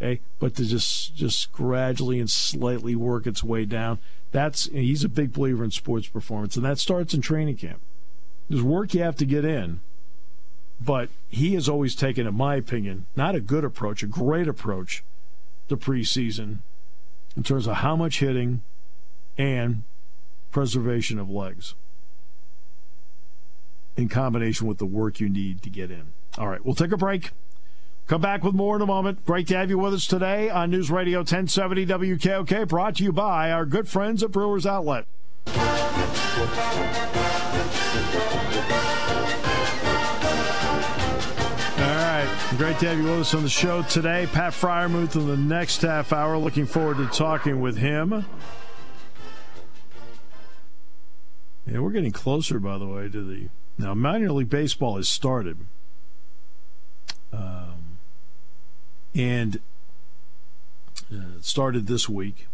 Okay, 0.00 0.20
but 0.40 0.56
to 0.56 0.64
just 0.64 1.14
just 1.14 1.52
gradually 1.52 2.18
and 2.18 2.28
slightly 2.28 2.96
work 2.96 3.26
its 3.26 3.44
way 3.44 3.64
down. 3.64 3.98
That's 4.32 4.66
he's 4.66 5.04
a 5.04 5.08
big 5.08 5.32
believer 5.32 5.62
in 5.62 5.70
sports 5.70 6.08
performance, 6.08 6.56
and 6.56 6.64
that 6.64 6.78
starts 6.78 7.14
in 7.14 7.20
training 7.20 7.58
camp. 7.58 7.80
There's 8.52 8.62
work 8.62 8.92
you 8.92 9.02
have 9.02 9.16
to 9.16 9.24
get 9.24 9.46
in, 9.46 9.80
but 10.78 11.08
he 11.30 11.54
has 11.54 11.70
always 11.70 11.94
taken, 11.94 12.26
in 12.26 12.34
my 12.34 12.56
opinion, 12.56 13.06
not 13.16 13.34
a 13.34 13.40
good 13.40 13.64
approach, 13.64 14.02
a 14.02 14.06
great 14.06 14.46
approach 14.46 15.02
to 15.70 15.76
preseason 15.78 16.58
in 17.34 17.44
terms 17.44 17.66
of 17.66 17.76
how 17.76 17.96
much 17.96 18.20
hitting 18.20 18.60
and 19.38 19.84
preservation 20.50 21.18
of 21.18 21.30
legs 21.30 21.74
in 23.96 24.10
combination 24.10 24.66
with 24.66 24.76
the 24.76 24.84
work 24.84 25.18
you 25.18 25.30
need 25.30 25.62
to 25.62 25.70
get 25.70 25.90
in. 25.90 26.12
All 26.36 26.48
right, 26.48 26.62
we'll 26.62 26.74
take 26.74 26.92
a 26.92 26.98
break. 26.98 27.30
Come 28.06 28.20
back 28.20 28.44
with 28.44 28.54
more 28.54 28.76
in 28.76 28.82
a 28.82 28.86
moment. 28.86 29.24
Great 29.24 29.48
to 29.48 29.56
have 29.56 29.70
you 29.70 29.78
with 29.78 29.94
us 29.94 30.06
today 30.06 30.50
on 30.50 30.70
News 30.70 30.90
Radio 30.90 31.20
1070 31.20 31.86
WKOK, 31.86 32.68
brought 32.68 32.96
to 32.96 33.04
you 33.04 33.14
by 33.14 33.50
our 33.50 33.64
good 33.64 33.88
friends 33.88 34.22
at 34.22 34.30
Brewers 34.30 34.66
Outlet. 34.66 35.06
Great 42.58 42.78
to 42.80 42.86
have 42.86 42.98
you 42.98 43.04
with 43.04 43.20
us 43.20 43.34
on 43.34 43.42
the 43.42 43.48
show 43.48 43.82
today. 43.82 44.28
Pat 44.30 44.52
Freiermuth 44.52 45.16
in 45.16 45.26
the 45.26 45.36
next 45.36 45.80
half 45.80 46.12
hour. 46.12 46.36
Looking 46.36 46.66
forward 46.66 46.98
to 46.98 47.06
talking 47.06 47.60
with 47.60 47.78
him. 47.78 48.26
Yeah, 51.66 51.78
we're 51.78 51.92
getting 51.92 52.12
closer, 52.12 52.60
by 52.60 52.76
the 52.76 52.86
way, 52.86 53.08
to 53.08 53.24
the. 53.24 53.48
Now, 53.78 53.94
minor 53.94 54.30
league 54.30 54.50
baseball 54.50 54.96
has 54.96 55.08
started. 55.08 55.58
Um, 57.32 57.98
and 59.14 59.58
uh, 61.12 61.40
started 61.40 61.86
this 61.86 62.06
week. 62.06 62.48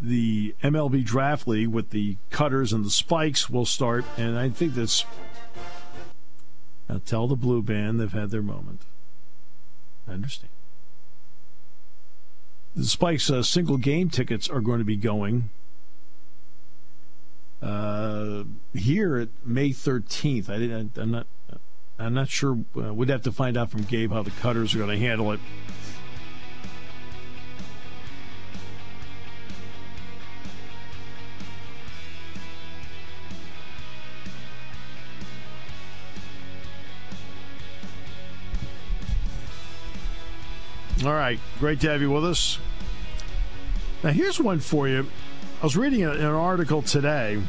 The 0.00 0.54
MLB 0.64 1.04
Draft 1.04 1.46
League 1.46 1.68
with 1.68 1.90
the 1.90 2.16
cutters 2.30 2.72
and 2.72 2.84
the 2.84 2.90
spikes 2.90 3.50
will 3.50 3.66
start, 3.66 4.06
and 4.16 4.38
I 4.38 4.48
think 4.48 4.74
that's 4.74 5.04
now 6.88 7.00
tell 7.04 7.26
the 7.26 7.36
blue 7.36 7.62
band 7.62 8.00
they've 8.00 8.12
had 8.12 8.30
their 8.30 8.42
moment. 8.42 8.82
I 10.06 10.12
understand. 10.12 10.50
The 12.74 12.84
Spikes 12.84 13.30
uh, 13.30 13.42
single 13.42 13.76
game 13.76 14.08
tickets 14.08 14.48
are 14.48 14.60
going 14.60 14.78
to 14.78 14.84
be 14.84 14.96
going 14.96 15.50
uh, 17.62 18.44
here 18.72 19.16
at 19.16 19.28
May 19.44 19.70
13th. 19.70 20.48
I 20.48 20.58
didn't. 20.58 20.96
I'm 20.96 21.10
not. 21.10 21.26
I'm 21.98 22.14
not 22.14 22.28
sure. 22.28 22.60
Uh, 22.76 22.94
we'd 22.94 23.08
have 23.08 23.22
to 23.22 23.32
find 23.32 23.56
out 23.56 23.70
from 23.70 23.82
Gabe 23.82 24.12
how 24.12 24.22
the 24.22 24.30
Cutters 24.30 24.74
are 24.74 24.78
going 24.78 24.90
to 24.90 24.98
handle 24.98 25.32
it. 25.32 25.40
Right. 41.18 41.40
Great 41.58 41.80
to 41.80 41.90
have 41.90 42.00
you 42.00 42.10
with 42.10 42.24
us. 42.24 42.58
Now, 44.02 44.10
here's 44.10 44.40
one 44.40 44.60
for 44.60 44.88
you. 44.88 45.06
I 45.60 45.64
was 45.64 45.76
reading 45.76 46.04
an 46.04 46.20
article 46.22 46.82
today. 46.82 47.42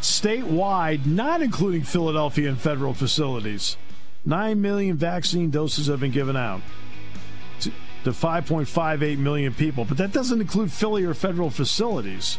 Statewide, 0.00 1.06
not 1.06 1.42
including 1.42 1.82
Philadelphia 1.82 2.48
and 2.48 2.58
federal 2.58 2.94
facilities, 2.94 3.76
9 4.24 4.60
million 4.60 4.96
vaccine 4.96 5.50
doses 5.50 5.86
have 5.86 6.00
been 6.00 6.10
given 6.10 6.36
out 6.36 6.60
to, 7.60 7.70
to 8.04 8.10
5.58 8.10 9.18
million 9.18 9.54
people. 9.54 9.84
But 9.84 9.96
that 9.98 10.12
doesn't 10.12 10.40
include 10.40 10.72
Philly 10.72 11.04
or 11.04 11.14
federal 11.14 11.50
facilities. 11.50 12.38